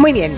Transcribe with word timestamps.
Muy 0.00 0.14
bien. 0.14 0.32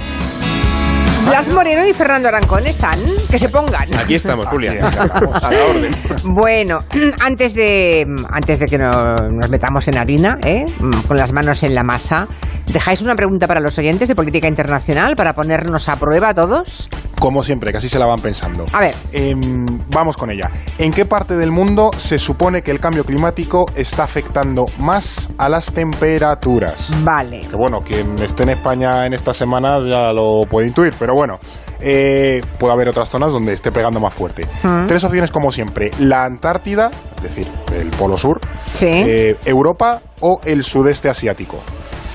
Blas 1.28 1.48
Moreno 1.50 1.86
y 1.86 1.92
Fernando 1.94 2.26
Arancón 2.28 2.66
están, 2.66 2.98
que 3.30 3.38
se 3.38 3.48
pongan. 3.48 3.94
Aquí 3.96 4.14
estamos, 4.16 4.44
Julia. 4.46 4.88
A 4.88 5.50
la 5.52 5.64
orden. 5.66 5.92
Bueno, 6.24 6.80
antes 7.24 7.54
de, 7.54 8.04
antes 8.28 8.58
de 8.58 8.66
que 8.66 8.76
no- 8.76 9.14
nos 9.30 9.48
metamos 9.48 9.86
en 9.86 9.98
harina, 9.98 10.36
¿eh? 10.44 10.64
con 11.06 11.16
las 11.16 11.32
manos 11.32 11.62
en 11.62 11.76
la 11.76 11.84
masa, 11.84 12.26
¿dejáis 12.72 13.02
una 13.02 13.14
pregunta 13.14 13.46
para 13.46 13.60
los 13.60 13.78
oyentes 13.78 14.08
de 14.08 14.16
política 14.16 14.48
internacional 14.48 15.14
para 15.14 15.32
ponernos 15.32 15.88
a 15.88 15.94
prueba 15.94 16.30
a 16.30 16.34
todos? 16.34 16.88
Como 17.22 17.44
siempre, 17.44 17.70
casi 17.70 17.88
se 17.88 18.00
la 18.00 18.06
van 18.06 18.18
pensando. 18.18 18.64
A 18.72 18.80
ver. 18.80 18.96
Em, 19.12 19.78
vamos 19.90 20.16
con 20.16 20.28
ella. 20.32 20.50
¿En 20.76 20.90
qué 20.90 21.04
parte 21.04 21.36
del 21.36 21.52
mundo 21.52 21.92
se 21.96 22.18
supone 22.18 22.62
que 22.62 22.72
el 22.72 22.80
cambio 22.80 23.04
climático 23.04 23.66
está 23.76 24.02
afectando 24.02 24.66
más 24.80 25.30
a 25.38 25.48
las 25.48 25.72
temperaturas? 25.72 26.90
Vale. 27.04 27.42
Que 27.42 27.54
bueno, 27.54 27.78
quien 27.84 28.18
esté 28.20 28.42
en 28.42 28.48
España 28.48 29.06
en 29.06 29.12
estas 29.12 29.36
semanas 29.36 29.84
ya 29.88 30.12
lo 30.12 30.42
puede 30.50 30.66
intuir, 30.66 30.96
pero 30.98 31.14
bueno, 31.14 31.38
eh, 31.78 32.42
puede 32.58 32.72
haber 32.72 32.88
otras 32.88 33.08
zonas 33.08 33.32
donde 33.32 33.52
esté 33.52 33.70
pegando 33.70 34.00
más 34.00 34.12
fuerte. 34.14 34.48
Mm. 34.64 34.88
Tres 34.88 35.04
opciones 35.04 35.30
como 35.30 35.52
siempre, 35.52 35.92
la 36.00 36.24
Antártida, 36.24 36.90
es 37.18 37.22
decir, 37.22 37.46
el 37.72 37.88
Polo 37.90 38.18
Sur, 38.18 38.40
Sí. 38.74 38.86
eh, 38.88 39.36
Europa 39.44 40.00
o 40.22 40.40
el 40.44 40.64
sudeste 40.64 41.08
asiático. 41.08 41.60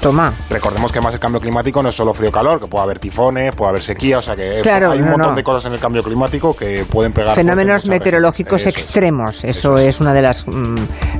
Toma. 0.01 0.31
Recordemos 0.49 0.91
que 0.91 1.01
más 1.01 1.13
el 1.13 1.19
cambio 1.19 1.41
climático 1.41 1.81
no 1.81 1.89
es 1.89 1.95
solo 1.95 2.13
frío-calor, 2.13 2.59
que 2.61 2.67
puede 2.67 2.83
haber 2.83 2.99
tifones, 2.99 3.53
puede 3.55 3.69
haber 3.69 3.81
sequía, 3.81 4.19
o 4.19 4.21
sea 4.21 4.35
que 4.35 4.59
eh, 4.59 4.61
Claro, 4.61 4.91
hay 4.91 4.99
un 4.99 5.05
no, 5.05 5.11
montón 5.11 5.31
no. 5.31 5.35
de 5.35 5.43
cosas 5.43 5.65
en 5.65 5.73
el 5.73 5.79
cambio 5.79 6.03
climático 6.03 6.55
que 6.55 6.85
pueden 6.89 7.13
pegar. 7.13 7.35
Fenómenos 7.35 7.87
meteorológicos 7.87 8.61
Eso 8.61 8.69
extremos. 8.69 9.43
Eso, 9.43 9.47
Eso 9.75 9.77
es. 9.77 9.95
es. 9.95 10.01
una 10.01 10.13
de 10.13 10.21
las 10.21 10.45
mm, 10.47 10.75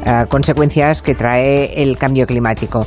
eh, 0.05 0.25
consecuencias 0.29 1.01
que 1.01 1.15
trae 1.15 1.81
el 1.81 1.97
cambio 1.97 2.25
climático. 2.27 2.85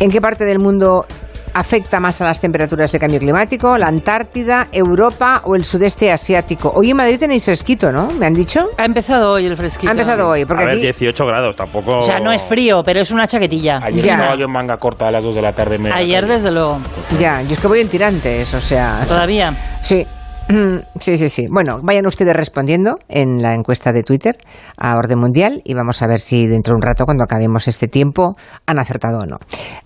¿En 0.00 0.10
qué 0.10 0.20
parte 0.20 0.44
del 0.44 0.58
mundo 0.58 1.06
afecta 1.54 2.00
más 2.00 2.20
a 2.20 2.24
las 2.24 2.40
temperaturas 2.40 2.92
del 2.92 3.00
cambio 3.00 3.18
climático? 3.18 3.76
¿La 3.78 3.86
Antártida, 3.88 4.68
Europa 4.72 5.42
o 5.44 5.54
el 5.54 5.64
sudeste 5.64 6.10
asiático? 6.12 6.72
Hoy 6.74 6.90
en 6.90 6.96
Madrid 6.96 7.18
tenéis 7.18 7.44
fresquito, 7.44 7.90
¿no? 7.92 8.08
¿Me 8.18 8.26
han 8.26 8.32
dicho? 8.32 8.70
Ha 8.78 8.84
empezado 8.84 9.32
hoy 9.32 9.46
el 9.46 9.56
fresquito. 9.56 9.88
Ha 9.88 9.92
empezado 9.92 10.28
hoy, 10.28 10.44
porque 10.44 10.62
a 10.64 10.66
ver, 10.66 10.74
aquí... 10.76 10.82
18 10.82 11.24
grados, 11.26 11.56
tampoco. 11.56 11.98
O 11.98 12.02
sea, 12.02 12.18
no 12.20 12.32
es 12.32 12.42
frío, 12.42 12.82
pero 12.84 13.00
es 13.00 13.10
una 13.10 13.26
chaquetilla. 13.26 13.78
Ayer 13.82 14.04
Ya. 14.04 14.14
estaba 14.14 14.34
yo 14.36 14.44
en 14.46 14.52
manga 14.52 14.76
corta 14.76 15.08
a 15.08 15.10
las 15.10 15.22
2 15.24 15.34
de 15.34 15.42
la 15.42 15.52
tarde. 15.52 15.78
media 15.78 15.94
Ayer, 15.96 16.26
desde 16.26 16.50
luego. 16.50 16.78
Ya, 17.18 17.42
yo 17.42 17.54
es 17.54 17.60
que 17.60 17.66
voy 17.66 17.80
en 17.80 17.88
tirantes, 17.88 18.52
o 18.54 18.60
sea... 18.60 19.04
Todavía. 19.06 19.52
Sí. 19.82 20.06
Mm, 20.50 20.80
Sí, 21.00 21.16
sí, 21.16 21.28
sí. 21.28 21.46
Bueno, 21.50 21.78
vayan 21.82 22.06
ustedes 22.06 22.34
respondiendo 22.34 22.98
en 23.08 23.40
la 23.42 23.54
encuesta 23.54 23.92
de 23.92 24.02
Twitter 24.02 24.36
a 24.76 24.96
Orden 24.96 25.18
Mundial 25.18 25.62
y 25.64 25.74
vamos 25.74 26.02
a 26.02 26.06
ver 26.06 26.20
si 26.20 26.46
dentro 26.46 26.72
de 26.72 26.76
un 26.76 26.82
rato, 26.82 27.04
cuando 27.04 27.24
acabemos 27.24 27.68
este 27.68 27.88
tiempo, 27.88 28.34
han 28.66 28.78
acertado 28.78 29.18
o 29.18 29.26
no. 29.26 29.36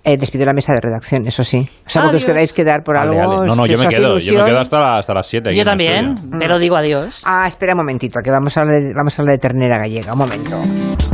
Eh, 0.05 0.17
despido 0.17 0.45
la 0.47 0.53
mesa 0.53 0.73
de 0.73 0.81
redacción, 0.81 1.27
eso 1.27 1.45
sí. 1.45 1.69
Salvo 1.87 2.11
que 2.11 2.17
os 2.17 2.25
queráis 2.25 2.53
quedar 2.53 2.83
por 2.83 2.97
Vale, 2.97 3.19
algo. 3.21 3.37
vale. 3.37 3.47
No, 3.49 3.55
no, 3.57 3.67
yo 3.67 3.79
me 3.79 3.87
quedo. 3.89 4.17
Yo 4.19 4.39
me 4.39 4.45
quedo 4.45 4.59
hasta, 4.61 4.97
hasta 4.97 5.15
las 5.15 5.27
7. 5.27 5.51
aquí 5.51 5.59
Yo 5.59 5.65
también, 5.65 6.15
pero 6.39 6.59
digo 6.59 6.77
adiós. 6.77 7.23
Ah, 7.27 7.47
espera 7.47 7.73
un 7.75 7.79
momentito, 7.79 8.21
que 8.23 8.31
vamos 8.31 8.57
a 8.57 8.61
hablar 8.63 8.81
de, 8.83 8.93
vamos 8.95 9.19
a 9.19 9.23
hablar 9.23 9.37
de 9.37 9.41
ternera 9.41 9.79
gallega. 9.79 10.13
Un 10.13 10.19
momento. 10.19 11.14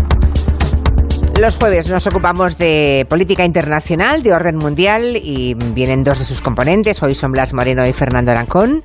Los 1.41 1.57
jueves 1.57 1.89
nos 1.89 2.07
ocupamos 2.07 2.59
de 2.59 3.07
política 3.09 3.47
internacional, 3.47 4.23
de 4.23 4.35
orden 4.35 4.57
mundial, 4.57 5.17
y 5.17 5.55
vienen 5.55 6.03
dos 6.03 6.19
de 6.19 6.27
sus 6.27 6.43
componentes. 6.43 7.03
Hoy 7.03 7.15
son 7.15 7.33
Blas 7.33 7.55
Moreno 7.55 7.87
y 7.87 7.95
Fernando 7.95 8.31
Arancón, 8.31 8.83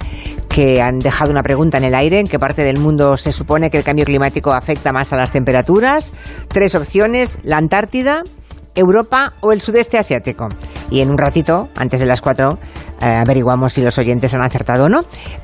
que 0.48 0.82
han 0.82 1.00
dejado 1.00 1.32
una 1.32 1.44
pregunta 1.44 1.80
en 1.80 1.84
el 1.84 1.94
aire. 1.94 2.18
¿En 2.18 2.28
qué 2.28 2.40
parte 2.40 2.64
del 2.64 2.80
mundo 2.80 3.18
se 3.18 3.34
supone 3.34 3.70
que 3.70 3.78
el 3.78 3.84
cambio 3.84 4.06
climático 4.06 4.54
afecta 4.54 4.94
más 4.94 5.12
a 5.12 5.18
las 5.18 5.34
temperaturas? 5.34 6.14
Tres 6.48 6.76
opciones, 6.76 7.40
la 7.44 7.58
Antártida, 7.58 8.24
Europa 8.76 9.34
o 9.42 9.52
el 9.52 9.62
sudeste 9.62 9.98
asiático. 9.98 10.48
Y 10.90 11.02
en 11.02 11.10
un 11.10 11.18
ratito, 11.18 11.70
antes 11.76 12.00
de 12.00 12.06
las 12.06 12.22
cuatro, 12.22 12.60
eh, 13.02 13.06
averiguamos 13.06 13.74
si 13.74 13.82
los 13.82 13.98
oyentes 13.98 14.34
han 14.34 14.42
acertado 14.42 14.86
o 14.86 14.90
no. 14.90 15.00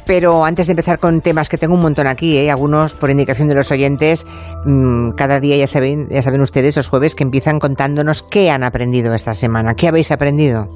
Pero 0.05 0.45
antes 0.45 0.67
de 0.67 0.73
empezar 0.73 0.99
con 0.99 1.21
temas 1.21 1.49
que 1.49 1.57
tengo 1.57 1.75
un 1.75 1.81
montón 1.81 2.07
aquí, 2.07 2.37
¿eh? 2.37 2.51
algunos 2.51 2.93
por 2.93 3.09
indicación 3.09 3.47
de 3.47 3.55
los 3.55 3.71
oyentes, 3.71 4.25
mm, 4.65 5.11
cada 5.15 5.39
día 5.39 5.57
ya 5.57 5.67
saben, 5.67 6.07
ya 6.09 6.21
saben 6.21 6.41
ustedes 6.41 6.77
los 6.77 6.87
jueves 6.87 7.15
que 7.15 7.23
empiezan 7.23 7.59
contándonos 7.59 8.23
qué 8.23 8.51
han 8.51 8.63
aprendido 8.63 9.13
esta 9.13 9.33
semana. 9.33 9.73
¿Qué 9.73 9.87
habéis 9.87 10.11
aprendido? 10.11 10.67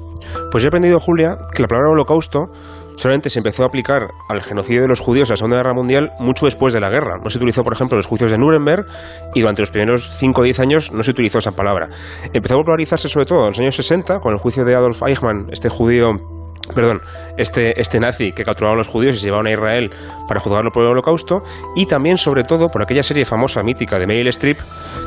Pues 0.50 0.62
yo 0.62 0.68
he 0.68 0.70
aprendido, 0.70 0.98
Julia, 0.98 1.36
que 1.54 1.62
la 1.62 1.68
palabra 1.68 1.90
holocausto 1.90 2.50
solamente 2.96 3.30
se 3.30 3.38
empezó 3.38 3.62
a 3.62 3.66
aplicar 3.66 4.08
al 4.28 4.42
genocidio 4.42 4.82
de 4.82 4.88
los 4.88 5.00
judíos 5.00 5.28
en 5.28 5.34
la 5.34 5.36
Segunda 5.36 5.56
Guerra 5.58 5.74
Mundial 5.74 6.12
mucho 6.18 6.46
después 6.46 6.74
de 6.74 6.80
la 6.80 6.90
guerra. 6.90 7.18
No 7.22 7.30
se 7.30 7.38
utilizó, 7.38 7.62
por 7.64 7.72
ejemplo, 7.72 7.96
los 7.96 8.06
juicios 8.06 8.30
de 8.30 8.38
Nuremberg 8.38 8.86
y 9.34 9.40
durante 9.40 9.62
los 9.62 9.70
primeros 9.70 10.10
5 10.18 10.40
o 10.40 10.44
10 10.44 10.60
años 10.60 10.92
no 10.92 11.02
se 11.02 11.10
utilizó 11.10 11.38
esa 11.38 11.52
palabra. 11.52 11.88
Empezó 12.32 12.54
a 12.54 12.58
popularizarse 12.58 13.08
sobre 13.08 13.26
todo 13.26 13.40
en 13.42 13.48
los 13.48 13.58
años 13.60 13.76
60 13.76 14.20
con 14.20 14.32
el 14.32 14.38
juicio 14.38 14.64
de 14.64 14.74
Adolf 14.74 15.02
Eichmann, 15.02 15.48
este 15.52 15.68
judío 15.68 16.35
perdón, 16.74 17.00
este, 17.36 17.80
este 17.80 17.98
nazi 18.00 18.32
que 18.32 18.44
capturaban 18.44 18.74
a 18.76 18.78
los 18.78 18.88
judíos 18.88 19.16
y 19.16 19.18
se 19.20 19.26
llevaban 19.26 19.46
a 19.46 19.52
Israel 19.52 19.90
para 20.28 20.40
juzgarlo 20.40 20.70
por 20.70 20.82
el 20.84 20.90
holocausto, 20.90 21.42
y 21.74 21.86
también, 21.86 22.16
sobre 22.16 22.44
todo, 22.44 22.68
por 22.68 22.82
aquella 22.82 23.02
serie 23.02 23.24
famosa, 23.24 23.62
mítica 23.62 23.98
de 23.98 24.06
Meryl 24.06 24.28
Streep, 24.28 24.58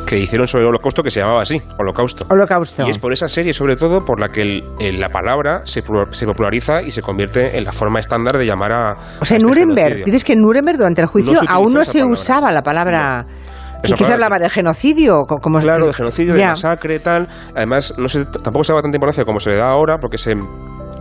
que 0.05 0.17
hicieron 0.17 0.47
sobre 0.47 0.63
el 0.63 0.69
holocausto 0.69 1.03
que 1.03 1.11
se 1.11 1.19
llamaba 1.19 1.41
así, 1.41 1.61
holocausto. 1.77 2.25
Holocausto. 2.29 2.85
Y 2.87 2.89
es 2.89 2.97
por 2.99 3.13
esa 3.13 3.27
serie, 3.27 3.53
sobre 3.53 3.75
todo, 3.75 4.05
por 4.05 4.19
la 4.19 4.29
que 4.29 4.41
el- 4.41 4.63
el- 4.79 4.99
la 4.99 5.09
palabra 5.09 5.61
se, 5.65 5.81
se 6.11 6.25
populariza 6.25 6.81
y 6.81 6.91
se 6.91 7.01
convierte 7.01 7.57
en 7.57 7.63
la 7.65 7.71
forma 7.71 7.99
estándar 7.99 8.37
de 8.37 8.45
llamar 8.45 8.71
a. 8.71 8.91
O 9.21 9.25
sea, 9.25 9.35
a 9.35 9.37
este 9.37 9.39
Nuremberg, 9.47 9.77
genocidio. 9.77 10.05
dices 10.05 10.23
que 10.23 10.33
en 10.33 10.41
Nuremberg 10.41 10.77
durante 10.77 11.01
el 11.01 11.07
juicio 11.07 11.33
No 11.33 11.39
aún 11.49 11.73
no 11.73 11.83
se 11.83 11.93
palabra. 11.93 12.11
usaba 12.13 12.51
la 12.51 12.61
palabra... 12.61 13.25
¿Y 13.81 13.85
Esa 13.87 13.95
qué 13.95 14.03
se 14.03 14.11
hablaba? 14.11 14.39
¿De 14.39 14.49
genocidio? 14.49 15.21
Co- 15.21 15.37
Como 15.37 15.57
Claro, 15.59 15.87
de 15.87 15.93
genocidio, 15.93 16.33
de 16.33 16.45
masacre, 16.45 16.99
tal. 16.99 17.29
Además, 17.55 17.93
no 17.97 18.09
se, 18.09 18.25
tampoco 18.25 18.65
se 18.65 18.73
daba 18.73 18.81
tanta 18.81 18.97
importancia 18.97 19.23
como 19.23 19.39
se 19.39 19.51
le 19.51 19.55
da 19.55 19.69
ahora, 19.69 19.99
porque 20.01 20.17
se 20.17 20.35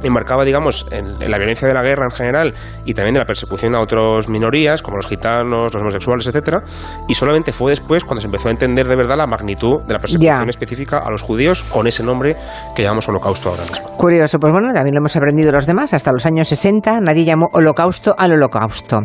enmarcaba, 0.03 0.44
digamos, 0.44 0.87
en, 0.91 1.21
en 1.22 1.31
la 1.31 1.38
violencia 1.38 1.66
de 1.66 1.75
la 1.75 1.82
guerra 1.82 2.04
en 2.04 2.10
general 2.10 2.54
y 2.84 2.94
también 2.94 3.15
de 3.15 3.21
la 3.21 3.26
persecución 3.26 3.75
a 3.75 3.81
otras 3.81 4.28
minorías, 4.28 4.82
como 4.82 4.97
los 4.97 5.06
gitanos, 5.06 5.72
los 5.75 5.82
homosexuales, 5.82 6.26
etcétera. 6.26 6.62
Y 7.09 7.15
solamente 7.15 7.53
fue 7.53 7.71
después 7.72 8.04
cuando 8.04 8.21
se 8.21 8.26
empezó 8.26 8.49
a 8.49 8.50
entender 8.53 8.87
de 8.88 8.97
verdad 8.97 9.16
la 9.16 9.26
magnitud 9.26 9.82
de 9.87 9.94
la 9.94 9.99
persecución 10.00 10.44
Ya. 10.44 10.49
específica 10.49 10.99
a 10.99 11.10
los 11.10 11.22
judíos 11.22 11.62
con 11.65 11.87
ese 11.87 12.03
nombre 12.03 12.37
que 12.75 12.82
llamamos 12.82 13.09
holocausto 13.09 13.50
ahora 13.50 13.62
mismo. 13.62 13.97
Curioso, 13.97 14.38
pues 14.38 14.53
bueno, 14.53 14.72
también 14.72 14.94
lo 14.94 15.00
hemos 15.00 15.16
aprendido 15.16 15.53
los 15.53 15.66
demás. 15.66 15.93
Hasta 15.94 16.12
los 16.12 16.25
años 16.26 16.49
60 16.49 17.00
nadie 17.00 17.25
llamó 17.25 17.47
holocausto 17.53 18.15
al 18.16 18.32
holocausto. 18.32 19.00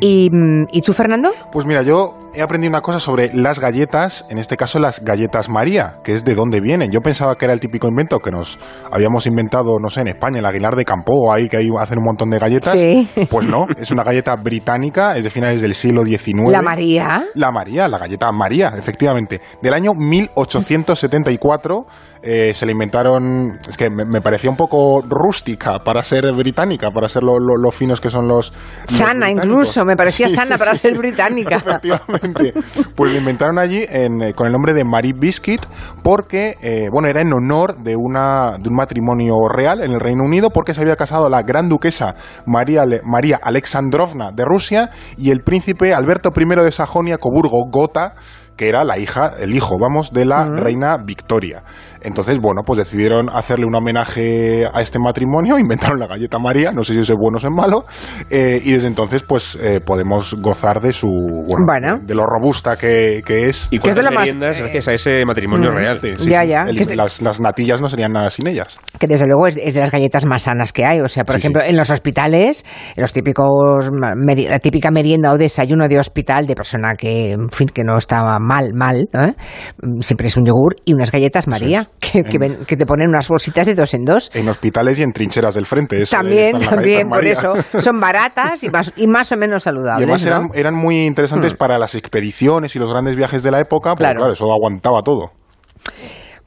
¿Y, 0.00 0.30
mm, 0.32 0.66
¿y 0.72 0.80
tú, 0.82 0.92
Fernando? 0.92 1.30
Pues 1.52 1.66
mira, 1.66 1.82
yo 1.82 2.14
he 2.34 2.42
aprendido 2.42 2.70
una 2.70 2.80
cosa 2.82 3.00
sobre 3.00 3.30
las 3.34 3.58
galletas, 3.58 4.24
en 4.30 4.38
este 4.38 4.56
caso 4.56 4.78
las 4.78 5.00
galletas 5.02 5.48
María, 5.48 5.96
que 6.04 6.12
es 6.12 6.24
de 6.24 6.34
dónde 6.34 6.60
vienen. 6.60 6.90
Yo 6.90 7.00
pensaba 7.00 7.36
que 7.36 7.44
era 7.46 7.54
el 7.54 7.60
típico 7.60 7.88
invento 7.88 8.18
que 8.20 8.30
nos 8.30 8.58
habíamos 8.92 9.26
inventado, 9.26 9.78
no 9.80 9.88
sé, 9.88 10.02
en 10.02 10.08
España, 10.08 10.27
el 10.36 10.44
Aguilar 10.46 10.76
de 10.76 10.84
Campo, 10.84 11.32
ahí 11.32 11.48
que 11.48 11.56
ahí 11.58 11.68
hacen 11.78 11.98
un 11.98 12.04
montón 12.04 12.30
de 12.30 12.38
galletas. 12.38 12.72
Sí. 12.72 13.08
Pues 13.30 13.46
no, 13.46 13.66
es 13.76 13.90
una 13.90 14.02
galleta 14.04 14.36
británica, 14.36 15.16
es 15.16 15.24
de 15.24 15.30
finales 15.30 15.60
del 15.60 15.74
siglo 15.74 16.04
XIX. 16.04 16.50
La 16.50 16.62
María. 16.62 17.24
La 17.34 17.50
María, 17.52 17.88
la 17.88 17.98
galleta 17.98 18.30
María, 18.32 18.72
efectivamente. 18.76 19.40
Del 19.62 19.74
año 19.74 19.92
1874 19.94 21.86
eh, 22.22 22.52
se 22.54 22.66
le 22.66 22.72
inventaron. 22.72 23.58
Es 23.68 23.76
que 23.76 23.90
me, 23.90 24.04
me 24.04 24.20
parecía 24.20 24.50
un 24.50 24.56
poco 24.56 25.02
rústica 25.08 25.78
para 25.84 26.02
ser 26.02 26.32
británica, 26.32 26.90
para 26.90 27.08
ser 27.08 27.22
lo, 27.22 27.38
lo- 27.38 27.56
lo 27.56 27.70
finos 27.70 28.00
que 28.00 28.10
son 28.10 28.26
los. 28.26 28.52
los 28.88 28.98
Sana, 28.98 29.26
británicos. 29.26 29.44
incluso, 29.44 29.84
me 29.84 29.96
parecía 29.96 30.28
Sí, 30.28 30.34
sana 30.34 30.56
sí, 30.56 30.58
para 30.58 30.74
ser 30.74 30.96
británica. 30.98 31.56
Efectivamente. 31.64 32.54
Pues 32.94 33.12
lo 33.12 33.18
inventaron 33.18 33.58
allí 33.58 33.84
en, 33.88 34.22
eh, 34.22 34.34
con 34.34 34.46
el 34.46 34.52
nombre 34.52 34.72
de 34.74 34.84
Marie 34.84 35.12
Biscuit 35.12 35.64
porque, 36.02 36.56
eh, 36.60 36.88
bueno, 36.92 37.08
era 37.08 37.20
en 37.20 37.32
honor 37.32 37.76
de, 37.78 37.94
una, 37.96 38.58
de 38.58 38.68
un 38.68 38.74
matrimonio 38.76 39.36
real 39.48 39.82
en 39.84 39.92
el 39.92 40.00
Reino 40.00 40.17
Unido 40.20 40.50
porque 40.50 40.74
se 40.74 40.80
había 40.80 40.96
casado 40.96 41.28
la 41.28 41.42
gran 41.42 41.68
duquesa 41.68 42.16
María, 42.46 42.84
María 43.04 43.38
Alexandrovna 43.42 44.30
de 44.32 44.44
Rusia 44.44 44.90
y 45.16 45.30
el 45.30 45.42
príncipe 45.42 45.94
Alberto 45.94 46.32
I 46.36 46.44
de 46.44 46.72
Sajonia-Coburgo-Gotha 46.72 48.14
que 48.58 48.68
era 48.68 48.84
la 48.84 48.98
hija, 48.98 49.32
el 49.40 49.54
hijo, 49.54 49.76
vamos, 49.80 50.12
de 50.12 50.26
la 50.26 50.50
reina 50.50 50.98
Victoria. 51.02 51.62
Entonces, 52.02 52.38
bueno, 52.38 52.62
pues 52.64 52.78
decidieron 52.78 53.28
hacerle 53.30 53.64
un 53.66 53.74
homenaje 53.74 54.66
a 54.72 54.82
este 54.82 54.98
matrimonio, 54.98 55.58
inventaron 55.58 55.98
la 55.98 56.06
galleta 56.06 56.38
María, 56.38 56.70
no 56.72 56.82
sé 56.84 56.92
si 56.94 57.00
eso 57.00 57.14
es 57.14 57.18
bueno 57.18 57.38
o 57.42 57.46
es 57.46 57.52
malo, 57.54 57.86
eh, 58.30 58.60
y 58.62 58.72
desde 58.72 58.88
entonces, 58.88 59.22
pues, 59.22 59.56
eh, 59.60 59.80
podemos 59.80 60.34
gozar 60.34 60.80
de 60.80 60.92
su, 60.92 61.08
bueno, 61.08 61.64
Bueno. 61.66 61.98
de 62.02 62.14
lo 62.14 62.24
robusta 62.26 62.76
que, 62.76 63.22
que 63.24 63.48
es. 63.48 63.68
Y 63.70 63.78
Que 63.78 63.90
es 63.90 63.96
de 63.96 64.02
lo 64.02 64.10
más- 64.10 64.20
meriendas 64.24 64.58
gracias 64.58 64.88
a 64.88 64.92
ese 64.94 65.24
matrimonio 65.24 65.70
real. 65.70 66.00
Sí, 66.02 66.14
sí, 66.18 66.30
Ya, 66.30 66.42
sí. 66.42 66.48
ya. 66.48 66.62
El- 66.62 66.76
de- 66.84 66.96
las, 66.96 67.22
las 67.22 67.40
natillas 67.40 67.80
no 67.80 67.88
serían 67.88 68.12
nada 68.12 68.28
sin 68.30 68.46
ellas. 68.48 68.78
Que 68.98 69.06
desde 69.06 69.26
luego 69.26 69.46
es, 69.46 69.56
es 69.56 69.74
de 69.74 69.80
las 69.80 69.90
galletas 69.92 70.24
más 70.26 70.42
sanas 70.42 70.72
que 70.72 70.84
hay. 70.84 71.00
O 71.00 71.08
sea, 71.08 71.24
por 71.24 71.34
Sí, 71.34 71.38
ejemplo, 71.40 71.62
sí. 71.62 71.70
en 71.70 71.76
los 71.76 71.90
hospitales, 71.90 72.64
en 72.96 73.02
los 73.02 73.12
típicos, 73.12 73.90
la 73.92 74.58
típica 74.58 74.90
merienda 74.90 75.32
o 75.32 75.38
desayuno 75.38 75.88
de 75.88 75.98
hospital 75.98 76.46
de 76.46 76.54
persona 76.56 76.94
que, 76.96 77.32
en 77.32 77.48
fin, 77.50 77.68
que 77.68 77.84
no 77.84 77.96
estaba 77.96 78.38
mal, 78.48 78.72
mal, 78.74 79.08
¿eh? 79.12 79.34
Mm, 79.82 80.00
siempre 80.00 80.28
es 80.28 80.36
un 80.36 80.44
yogur 80.46 80.76
y 80.84 80.94
unas 80.94 81.10
galletas 81.12 81.46
María, 81.46 81.88
que, 82.00 82.24
que, 82.24 82.38
ven- 82.38 82.58
que 82.66 82.76
te 82.76 82.86
ponen 82.86 83.08
unas 83.08 83.28
bolsitas 83.28 83.66
de 83.66 83.74
dos 83.74 83.92
en 83.94 84.04
dos. 84.04 84.30
En 84.34 84.48
hospitales 84.48 84.98
y 84.98 85.02
en 85.02 85.12
trincheras 85.12 85.54
del 85.54 85.66
frente. 85.66 86.00
eso, 86.02 86.16
También, 86.16 86.58
también, 86.58 87.08
por 87.08 87.18
María. 87.18 87.32
eso. 87.34 87.52
Son 87.80 88.00
baratas 88.00 88.64
y 88.64 88.70
más, 88.70 88.92
y 88.96 89.06
más 89.06 89.30
o 89.32 89.36
menos 89.36 89.62
Y 89.62 89.64
saludables. 89.64 90.04
además 90.04 90.22
¿no? 90.24 90.28
eran, 90.28 90.48
eran 90.54 90.74
muy 90.74 91.04
interesantes 91.06 91.54
para 91.54 91.78
las 91.78 91.94
expediciones 91.94 92.74
y 92.74 92.78
los 92.78 92.90
grandes 92.90 93.14
viajes 93.16 93.42
de 93.42 93.50
la 93.50 93.60
época, 93.60 93.90
porque 93.90 94.04
Claro. 94.04 94.18
claro, 94.20 94.32
eso 94.32 94.50
aguantaba 94.52 95.02
todo. 95.02 95.32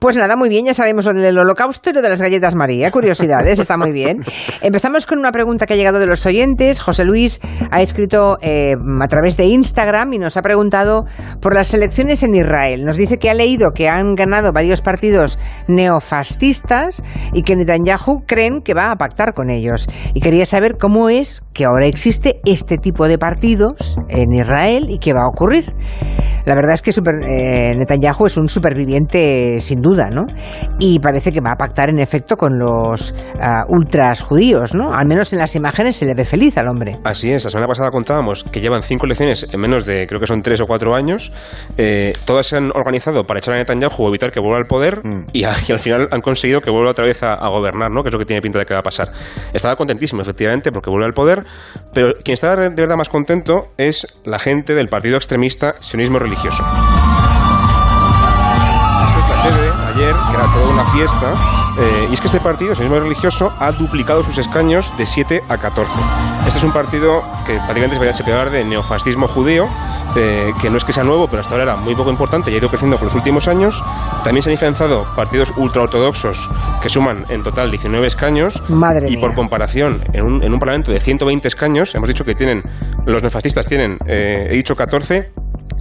Pues 0.01 0.17
nada, 0.17 0.35
muy 0.35 0.49
bien, 0.49 0.65
ya 0.65 0.73
sabemos 0.73 1.05
lo 1.05 1.13
del 1.13 1.37
holocausto 1.37 1.91
y 1.91 1.93
lo 1.93 2.01
de 2.01 2.09
las 2.09 2.19
galletas 2.19 2.55
María. 2.55 2.89
Curiosidades, 2.89 3.59
está 3.59 3.77
muy 3.77 3.91
bien. 3.91 4.25
Empezamos 4.63 5.05
con 5.05 5.19
una 5.19 5.31
pregunta 5.31 5.67
que 5.67 5.75
ha 5.75 5.77
llegado 5.77 5.99
de 5.99 6.07
los 6.07 6.25
oyentes. 6.25 6.79
José 6.79 7.03
Luis 7.03 7.39
ha 7.69 7.83
escrito 7.83 8.39
eh, 8.41 8.73
a 8.99 9.07
través 9.07 9.37
de 9.37 9.45
Instagram 9.45 10.11
y 10.13 10.17
nos 10.17 10.37
ha 10.37 10.41
preguntado 10.41 11.03
por 11.39 11.53
las 11.53 11.71
elecciones 11.75 12.23
en 12.23 12.33
Israel. 12.33 12.83
Nos 12.83 12.97
dice 12.97 13.19
que 13.19 13.29
ha 13.29 13.35
leído 13.35 13.73
que 13.75 13.89
han 13.89 14.15
ganado 14.15 14.51
varios 14.51 14.81
partidos 14.81 15.37
neofascistas 15.67 17.03
y 17.33 17.43
que 17.43 17.55
Netanyahu 17.55 18.23
creen 18.25 18.61
que 18.63 18.73
va 18.73 18.91
a 18.91 18.95
pactar 18.95 19.35
con 19.35 19.51
ellos. 19.51 19.87
Y 20.15 20.21
quería 20.21 20.47
saber 20.47 20.77
cómo 20.79 21.09
es 21.09 21.43
que 21.53 21.65
ahora 21.65 21.85
existe 21.85 22.41
este 22.45 22.79
tipo 22.79 23.07
de 23.07 23.19
partidos 23.19 23.97
en 24.09 24.33
Israel 24.33 24.87
y 24.89 24.97
qué 24.97 25.13
va 25.13 25.25
a 25.25 25.27
ocurrir. 25.27 25.75
La 26.45 26.55
verdad 26.55 26.73
es 26.73 26.81
que 26.81 26.91
super, 26.91 27.21
eh, 27.27 27.75
Netanyahu 27.77 28.25
es 28.25 28.37
un 28.37 28.47
superviviente 28.47 29.59
sin 29.59 29.79
duda, 29.79 29.90
¿no? 30.09 30.25
Y 30.79 30.99
parece 30.99 31.31
que 31.31 31.41
va 31.41 31.51
a 31.51 31.55
pactar 31.55 31.89
en 31.89 31.99
efecto 31.99 32.35
con 32.35 32.57
los 32.57 33.11
uh, 33.11 33.65
ultras 33.67 34.21
judíos, 34.21 34.73
¿no? 34.73 34.93
Al 34.93 35.07
menos 35.07 35.31
en 35.33 35.39
las 35.39 35.55
imágenes 35.55 35.97
se 35.97 36.05
le 36.05 36.13
ve 36.13 36.23
feliz 36.23 36.57
al 36.57 36.67
hombre. 36.67 36.99
Así 37.03 37.31
es, 37.31 37.43
la 37.43 37.49
semana 37.49 37.67
pasada 37.67 37.91
contábamos 37.91 38.43
que 38.43 38.61
llevan 38.61 38.81
cinco 38.81 39.05
elecciones 39.05 39.47
en 39.51 39.59
menos 39.59 39.85
de, 39.85 40.05
creo 40.07 40.19
que 40.19 40.27
son 40.27 40.41
tres 40.41 40.61
o 40.61 40.65
cuatro 40.65 40.95
años. 40.95 41.31
Eh, 41.77 42.13
todas 42.25 42.47
se 42.47 42.57
han 42.57 42.71
organizado 42.73 43.23
para 43.25 43.39
echar 43.39 43.55
a 43.55 43.57
Netanyahu 43.57 44.03
o 44.05 44.09
evitar 44.09 44.31
que 44.31 44.39
vuelva 44.39 44.57
al 44.57 44.65
poder 44.65 45.01
mm. 45.03 45.27
y, 45.33 45.43
a, 45.43 45.53
y, 45.67 45.71
al 45.71 45.79
final 45.79 46.07
han 46.11 46.21
conseguido 46.21 46.61
que 46.61 46.71
vuelva 46.71 46.91
otra 46.91 47.05
vez 47.05 47.21
a, 47.23 47.33
a, 47.33 47.49
gobernar, 47.49 47.91
¿no? 47.91 48.03
Que 48.03 48.09
es 48.09 48.13
lo 48.13 48.19
que 48.19 48.25
tiene 48.25 48.41
pinta 48.41 48.59
de 48.59 48.65
que 48.65 48.73
va 48.73 48.79
a 48.79 48.83
pasar. 48.83 49.09
Estaba 49.53 49.75
contentísimo, 49.75 50.21
efectivamente, 50.21 50.71
porque 50.71 50.89
vuelve 50.89 51.05
al 51.05 51.13
poder, 51.13 51.43
pero 51.93 52.13
quien 52.23 52.33
está 52.33 52.55
de 52.55 52.69
verdad 52.69 52.95
más 52.95 53.09
contento 53.09 53.67
es 53.77 54.19
la 54.25 54.39
gente 54.39 54.73
del 54.73 54.87
partido 54.87 55.17
extremista 55.17 55.75
sionismo 55.79 56.19
religioso 56.19 56.63
que 60.31 60.37
era 60.37 60.45
toda 60.53 60.73
una 60.73 60.83
fiesta, 60.85 61.33
eh, 61.77 62.07
y 62.09 62.13
es 62.13 62.21
que 62.21 62.27
este 62.27 62.39
partido, 62.39 62.71
el 62.71 62.77
sionismo 62.77 62.99
religioso, 62.99 63.51
ha 63.59 63.71
duplicado 63.71 64.23
sus 64.23 64.37
escaños 64.37 64.91
de 64.97 65.05
7 65.05 65.43
a 65.49 65.57
14. 65.57 65.91
Este 66.47 66.57
es 66.57 66.63
un 66.63 66.71
partido 66.71 67.21
que 67.45 67.55
prácticamente 67.55 67.99
se 67.99 68.09
a 68.09 68.13
separar 68.13 68.49
de 68.49 68.63
neofascismo 68.63 69.27
judío, 69.27 69.67
eh, 70.15 70.51
que 70.61 70.69
no 70.69 70.77
es 70.77 70.83
que 70.83 70.93
sea 70.93 71.03
nuevo, 71.03 71.27
pero 71.27 71.41
hasta 71.41 71.53
ahora 71.53 71.63
era 71.63 71.75
muy 71.75 71.95
poco 71.95 72.09
importante 72.09 72.51
y 72.51 72.55
ha 72.55 72.57
ido 72.57 72.69
creciendo 72.69 72.97
con 72.97 73.07
los 73.07 73.15
últimos 73.15 73.47
años. 73.47 73.81
También 74.23 74.43
se 74.43 74.49
han 74.49 74.53
diferenciado 74.53 75.05
partidos 75.15 75.53
ultraortodoxos 75.55 76.49
que 76.81 76.89
suman 76.89 77.23
en 77.29 77.43
total 77.43 77.69
19 77.69 78.07
escaños. 78.07 78.61
Madre 78.69 79.09
y 79.09 79.17
por 79.17 79.33
comparación, 79.33 80.01
en 80.13 80.23
un, 80.23 80.43
en 80.43 80.53
un, 80.53 80.59
parlamento 80.59 80.91
de 80.91 80.99
120 80.99 81.47
escaños, 81.47 81.95
hemos 81.95 82.09
dicho 82.09 82.23
que 82.25 82.35
tienen, 82.35 82.63
los 83.05 83.21
neofascistas 83.21 83.65
tienen, 83.65 83.97
eh, 84.05 84.47
he 84.49 84.55
dicho 84.55 84.75
14, 84.75 85.31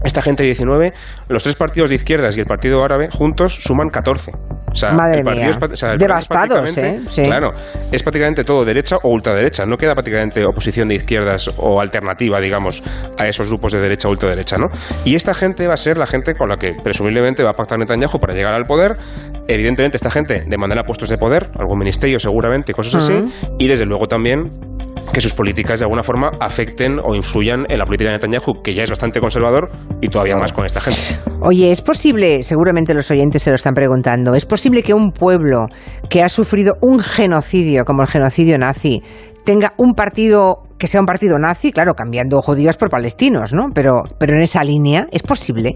esta 0.05 0.23
gente 0.23 0.43
19, 0.43 0.93
los 1.29 1.43
tres 1.43 1.57
partidos 1.57 1.91
de 1.91 1.97
izquierdas 1.97 2.37
y 2.37 2.41
el 2.41 2.47
partido 2.47 2.83
árabe 2.85 3.09
juntos 3.11 3.55
suman 3.55 3.89
14. 3.89 4.33
O 4.71 4.75
sea, 4.75 4.93
Madre 4.93 5.19
el 5.19 5.25
partido 5.25 5.47
mía. 5.47 5.59
Es, 5.61 5.73
o 5.73 5.77
sea, 5.77 5.93
el 5.93 5.99
Devastados, 5.99 6.79
¿eh? 6.79 7.01
Sí. 7.09 7.23
Claro, 7.23 7.53
es 7.91 8.03
prácticamente 8.03 8.45
todo 8.45 8.65
derecha 8.65 8.97
o 9.03 9.11
ultraderecha. 9.11 9.67
No 9.67 9.77
queda 9.77 9.95
prácticamente 9.95 10.45
oposición 10.45 10.89
de 10.89 10.95
izquierdas 10.95 11.51
o 11.59 11.81
alternativa, 11.81 12.41
digamos, 12.41 12.83
a 13.19 13.27
esos 13.27 13.49
grupos 13.49 13.73
de 13.73 13.81
derecha 13.81 14.09
o 14.09 14.13
ultraderecha, 14.13 14.57
¿no? 14.59 14.67
Y 15.05 15.17
esta 15.17 15.35
gente 15.35 15.67
va 15.67 15.75
a 15.75 15.77
ser 15.77 15.99
la 15.99 16.07
gente 16.07 16.35
con 16.35 16.49
la 16.49 16.57
que 16.57 16.75
presumiblemente 16.83 17.43
va 17.43 17.51
a 17.51 17.55
pactar 17.55 17.79
Netanyahu 17.79 18.19
para 18.21 18.33
llegar 18.33 18.55
al 18.55 18.65
poder. 18.65 18.97
Evidentemente, 19.49 19.97
esta 19.97 20.11
gente 20.11 20.45
demandará 20.47 20.85
puestos 20.85 21.09
de 21.09 21.19
poder, 21.19 21.51
algún 21.59 21.79
ministerio 21.79 22.21
seguramente, 22.21 22.73
cosas 22.73 23.03
así. 23.03 23.13
Uh 23.13 23.27
-huh. 23.27 23.57
Y 23.59 23.67
desde 23.67 23.87
luego 23.87 24.07
también 24.07 24.51
que 25.13 25.21
sus 25.21 25.33
políticas 25.33 25.81
de 25.81 25.85
alguna 25.85 26.03
forma 26.03 26.31
afecten 26.41 26.99
o 27.03 27.15
influyan 27.15 27.67
en 27.69 27.79
la 27.79 27.85
política 27.85 28.11
de 28.11 28.17
Netanyahu, 28.17 28.63
que 28.63 28.75
ya 28.75 28.83
es 28.83 28.91
bastante 28.91 29.21
conservador 29.21 29.71
y 30.01 30.09
todavía 30.09 30.37
más 30.37 30.53
con 30.53 30.65
esta 30.65 30.81
gente. 30.81 31.01
Oye, 31.41 31.71
es 31.71 31.81
posible, 31.81 32.43
seguramente 32.43 32.95
los 32.95 33.11
oyentes 33.11 33.43
se 33.43 33.51
lo 33.51 33.57
están 33.57 33.75
preguntando, 33.75 34.35
¿es 34.35 34.47
posible 34.47 34.83
que 34.83 34.95
un 34.95 35.13
pueblo 35.13 35.67
que 36.09 36.23
ha 36.23 36.29
sufrido 36.29 36.75
un 36.81 37.01
genocidio 37.01 37.85
como 37.85 38.03
el 38.03 38.09
genocidio 38.09 38.59
nazi 38.59 39.03
tenga 39.45 39.73
un 39.79 39.95
partido 39.95 40.63
que 40.79 40.87
sea 40.87 41.01
un 41.01 41.07
partido 41.07 41.39
nazi, 41.39 41.73
claro, 41.73 41.95
cambiando 41.95 42.41
judíos 42.41 42.77
por 42.77 42.89
palestinos, 42.89 43.53
¿no? 43.53 43.69
Pero, 43.75 44.03
pero 44.19 44.35
en 44.35 44.43
esa 44.43 44.65
línea, 44.65 45.07
¿es 45.11 45.23
posible? 45.23 45.75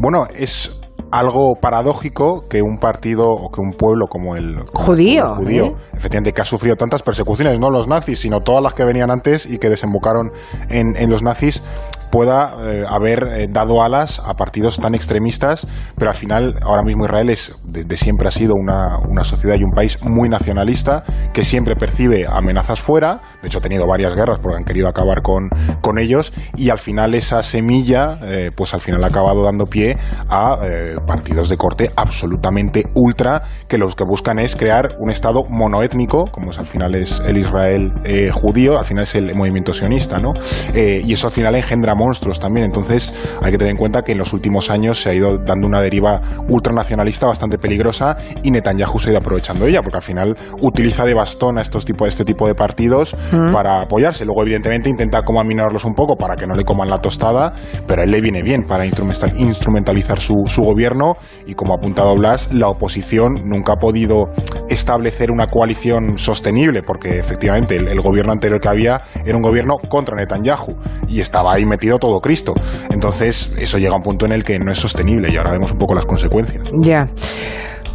Bueno, 0.00 0.26
es 0.34 0.79
algo 1.10 1.54
paradójico 1.60 2.42
que 2.48 2.62
un 2.62 2.78
partido 2.78 3.30
o 3.30 3.50
que 3.50 3.60
un 3.60 3.72
pueblo 3.72 4.06
como 4.06 4.36
el 4.36 4.60
judío, 4.72 5.22
como 5.22 5.34
el 5.34 5.44
judío 5.44 5.64
¿eh? 5.64 5.74
efectivamente 5.94 6.32
que 6.32 6.40
ha 6.40 6.44
sufrido 6.44 6.76
tantas 6.76 7.02
persecuciones, 7.02 7.58
no 7.58 7.70
los 7.70 7.88
nazis, 7.88 8.20
sino 8.20 8.40
todas 8.40 8.62
las 8.62 8.74
que 8.74 8.84
venían 8.84 9.10
antes 9.10 9.46
y 9.46 9.58
que 9.58 9.68
desembocaron 9.68 10.32
en, 10.68 10.96
en 10.96 11.10
los 11.10 11.22
nazis, 11.22 11.62
pueda 12.10 12.54
eh, 12.62 12.84
haber 12.88 13.28
eh, 13.32 13.48
dado 13.50 13.82
alas 13.82 14.20
a 14.24 14.34
partidos 14.34 14.78
tan 14.78 14.94
extremistas, 14.94 15.66
pero 15.96 16.10
al 16.10 16.16
final 16.16 16.56
ahora 16.62 16.82
mismo 16.82 17.04
Israel 17.04 17.30
es, 17.30 17.54
de, 17.64 17.84
de 17.84 17.96
siempre 17.96 18.28
ha 18.28 18.30
sido 18.30 18.54
una, 18.54 18.98
una, 18.98 19.24
sociedad 19.24 19.56
y 19.56 19.64
un 19.64 19.72
país 19.72 20.02
muy 20.02 20.28
nacionalista 20.28 21.04
que 21.32 21.44
siempre 21.44 21.76
percibe 21.76 22.26
amenazas 22.26 22.80
fuera, 22.80 23.20
de 23.42 23.48
hecho 23.48 23.58
ha 23.58 23.62
tenido 23.62 23.86
varias 23.86 24.14
guerras 24.14 24.40
porque 24.40 24.56
han 24.56 24.64
querido 24.64 24.88
acabar 24.88 25.22
con, 25.22 25.50
con 25.80 25.98
ellos. 25.98 26.32
Y 26.56 26.70
al 26.70 26.78
final 26.78 27.14
esa 27.14 27.42
semilla 27.42 28.18
eh, 28.22 28.50
pues 28.54 28.74
al 28.74 28.80
final 28.80 29.02
ha 29.04 29.08
acabado 29.08 29.44
dando 29.44 29.66
pie 29.66 29.96
a 30.28 30.58
eh, 30.62 30.96
partidos 31.06 31.48
de 31.48 31.56
corte 31.56 31.90
absolutamente 31.96 32.86
ultra 32.94 33.42
que 33.68 33.78
los 33.78 33.94
que 33.94 34.04
buscan 34.04 34.38
es 34.38 34.56
crear 34.56 34.96
un 34.98 35.10
estado 35.10 35.44
monoétnico, 35.48 36.26
como 36.30 36.50
es 36.50 36.58
al 36.58 36.66
final 36.66 36.94
es 36.94 37.20
el 37.26 37.36
Israel 37.36 37.92
eh, 38.04 38.30
judío, 38.32 38.78
al 38.78 38.84
final 38.84 39.04
es 39.04 39.14
el 39.14 39.34
movimiento 39.34 39.72
sionista, 39.72 40.18
¿no? 40.18 40.34
y 40.74 41.12
eso 41.12 41.26
al 41.26 41.32
final 41.32 41.54
engendra 41.54 41.94
monstruos 42.00 42.40
también. 42.40 42.64
Entonces 42.64 43.12
hay 43.42 43.52
que 43.52 43.58
tener 43.58 43.72
en 43.72 43.76
cuenta 43.76 44.02
que 44.02 44.12
en 44.12 44.18
los 44.18 44.32
últimos 44.32 44.70
años 44.70 45.00
se 45.02 45.10
ha 45.10 45.14
ido 45.14 45.36
dando 45.38 45.66
una 45.66 45.80
deriva 45.80 46.22
ultranacionalista 46.48 47.26
bastante 47.26 47.58
peligrosa 47.58 48.16
y 48.42 48.50
Netanyahu 48.50 48.98
se 48.98 49.10
ha 49.10 49.12
ido 49.12 49.20
aprovechando 49.20 49.64
de 49.64 49.70
ella, 49.72 49.82
porque 49.82 49.98
al 49.98 50.02
final 50.02 50.36
utiliza 50.62 51.04
de 51.04 51.14
bastón 51.14 51.58
a 51.58 51.60
estos 51.60 51.84
tipo, 51.84 52.06
este 52.06 52.24
tipo 52.24 52.46
de 52.46 52.54
partidos 52.54 53.14
mm. 53.32 53.52
para 53.52 53.82
apoyarse. 53.82 54.24
Luego, 54.24 54.42
evidentemente, 54.42 54.88
intenta 54.88 55.22
como 55.22 55.40
aminorarlos 55.40 55.84
un 55.84 55.94
poco 55.94 56.16
para 56.16 56.36
que 56.36 56.46
no 56.46 56.54
le 56.54 56.64
coman 56.64 56.88
la 56.88 57.00
tostada, 57.00 57.52
pero 57.86 58.00
a 58.00 58.04
él 58.04 58.10
le 58.10 58.20
viene 58.20 58.42
bien 58.42 58.64
para 58.64 58.86
instrumentalizar 58.86 60.20
su, 60.20 60.44
su 60.46 60.62
gobierno 60.62 61.16
y 61.46 61.54
como 61.54 61.74
ha 61.74 61.76
apuntado 61.76 62.14
Blas, 62.14 62.52
la 62.52 62.68
oposición 62.68 63.48
nunca 63.48 63.74
ha 63.74 63.78
podido 63.78 64.30
establecer 64.68 65.30
una 65.30 65.48
coalición 65.48 66.18
sostenible, 66.18 66.82
porque 66.82 67.18
efectivamente 67.18 67.76
el, 67.76 67.88
el 67.88 68.00
gobierno 68.00 68.32
anterior 68.32 68.60
que 68.60 68.68
había 68.68 69.02
era 69.24 69.36
un 69.36 69.42
gobierno 69.42 69.78
contra 69.88 70.16
Netanyahu 70.16 70.76
y 71.08 71.20
estaba 71.20 71.52
ahí 71.52 71.66
metido 71.66 71.89
todo 71.98 72.20
Cristo. 72.20 72.54
Entonces, 72.90 73.52
eso 73.58 73.78
llega 73.78 73.92
a 73.92 73.96
un 73.96 74.02
punto 74.02 74.26
en 74.26 74.32
el 74.32 74.44
que 74.44 74.58
no 74.58 74.70
es 74.70 74.78
sostenible 74.78 75.30
y 75.30 75.36
ahora 75.36 75.52
vemos 75.52 75.72
un 75.72 75.78
poco 75.78 75.94
las 75.94 76.06
consecuencias. 76.06 76.70
Ya. 76.82 77.08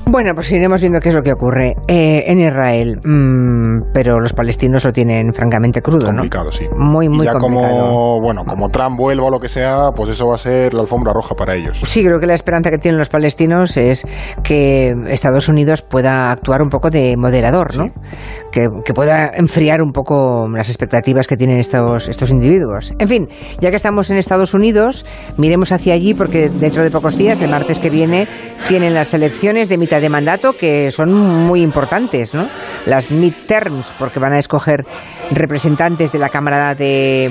Bueno, 0.07 0.35
pues 0.35 0.51
iremos 0.51 0.81
viendo 0.81 0.99
qué 0.99 1.09
es 1.09 1.15
lo 1.15 1.23
que 1.23 1.33
ocurre 1.33 1.75
eh, 1.87 2.23
en 2.27 2.39
Israel. 2.39 2.99
Mm, 3.03 3.91
pero 3.91 4.19
los 4.19 4.33
palestinos 4.33 4.85
lo 4.85 4.91
tienen 4.91 5.33
francamente 5.33 5.81
crudo, 5.81 6.05
complicado, 6.07 6.45
¿no? 6.45 6.51
sí. 6.51 6.67
Muy, 6.77 7.09
muy 7.09 7.25
y 7.25 7.25
ya 7.25 7.33
complicado. 7.33 7.79
como, 7.79 8.21
bueno, 8.21 8.45
como 8.45 8.69
Trump 8.69 8.97
vuelva 8.97 9.25
o 9.25 9.31
lo 9.31 9.39
que 9.39 9.49
sea, 9.49 9.89
pues 9.95 10.09
eso 10.09 10.27
va 10.27 10.35
a 10.35 10.37
ser 10.37 10.73
la 10.73 10.81
alfombra 10.81 11.11
roja 11.11 11.33
para 11.33 11.55
ellos. 11.55 11.81
Sí, 11.85 12.03
creo 12.03 12.19
que 12.19 12.27
la 12.27 12.35
esperanza 12.35 12.69
que 12.69 12.77
tienen 12.77 12.99
los 12.99 13.09
palestinos 13.09 13.77
es 13.77 14.05
que 14.43 14.93
Estados 15.07 15.49
Unidos 15.49 15.81
pueda 15.81 16.31
actuar 16.31 16.61
un 16.61 16.69
poco 16.69 16.91
de 16.91 17.17
moderador, 17.17 17.75
¿no? 17.75 17.85
Sí. 17.85 17.91
Que, 18.51 18.69
que, 18.85 18.93
pueda 18.93 19.31
enfriar 19.35 19.81
un 19.81 19.91
poco 19.91 20.47
las 20.47 20.69
expectativas 20.69 21.27
que 21.27 21.35
tienen 21.35 21.57
estos, 21.57 22.07
estos 22.07 22.29
individuos. 22.29 22.93
En 22.99 23.09
fin, 23.09 23.27
ya 23.59 23.69
que 23.69 23.75
estamos 23.75 24.09
en 24.11 24.17
Estados 24.17 24.53
Unidos, 24.53 25.05
miremos 25.37 25.71
hacia 25.71 25.93
allí 25.93 26.13
porque 26.13 26.49
dentro 26.49 26.83
de 26.83 26.91
pocos 26.91 27.17
días, 27.17 27.41
el 27.41 27.49
martes 27.49 27.79
que 27.79 27.89
viene, 27.89 28.27
tienen 28.69 28.93
las 28.93 29.13
elecciones 29.13 29.67
de 29.67 29.77
mitad 29.77 29.94
de 29.99 30.09
mandato 30.09 30.53
que 30.53 30.91
son 30.91 31.13
muy 31.13 31.61
importantes. 31.61 32.33
Las 32.85 33.11
midterms, 33.11 33.93
porque 33.97 34.19
van 34.19 34.33
a 34.33 34.39
escoger 34.39 34.85
representantes 35.31 36.11
de 36.11 36.19
la 36.19 36.29
Cámara 36.29 36.75
de, 36.75 37.29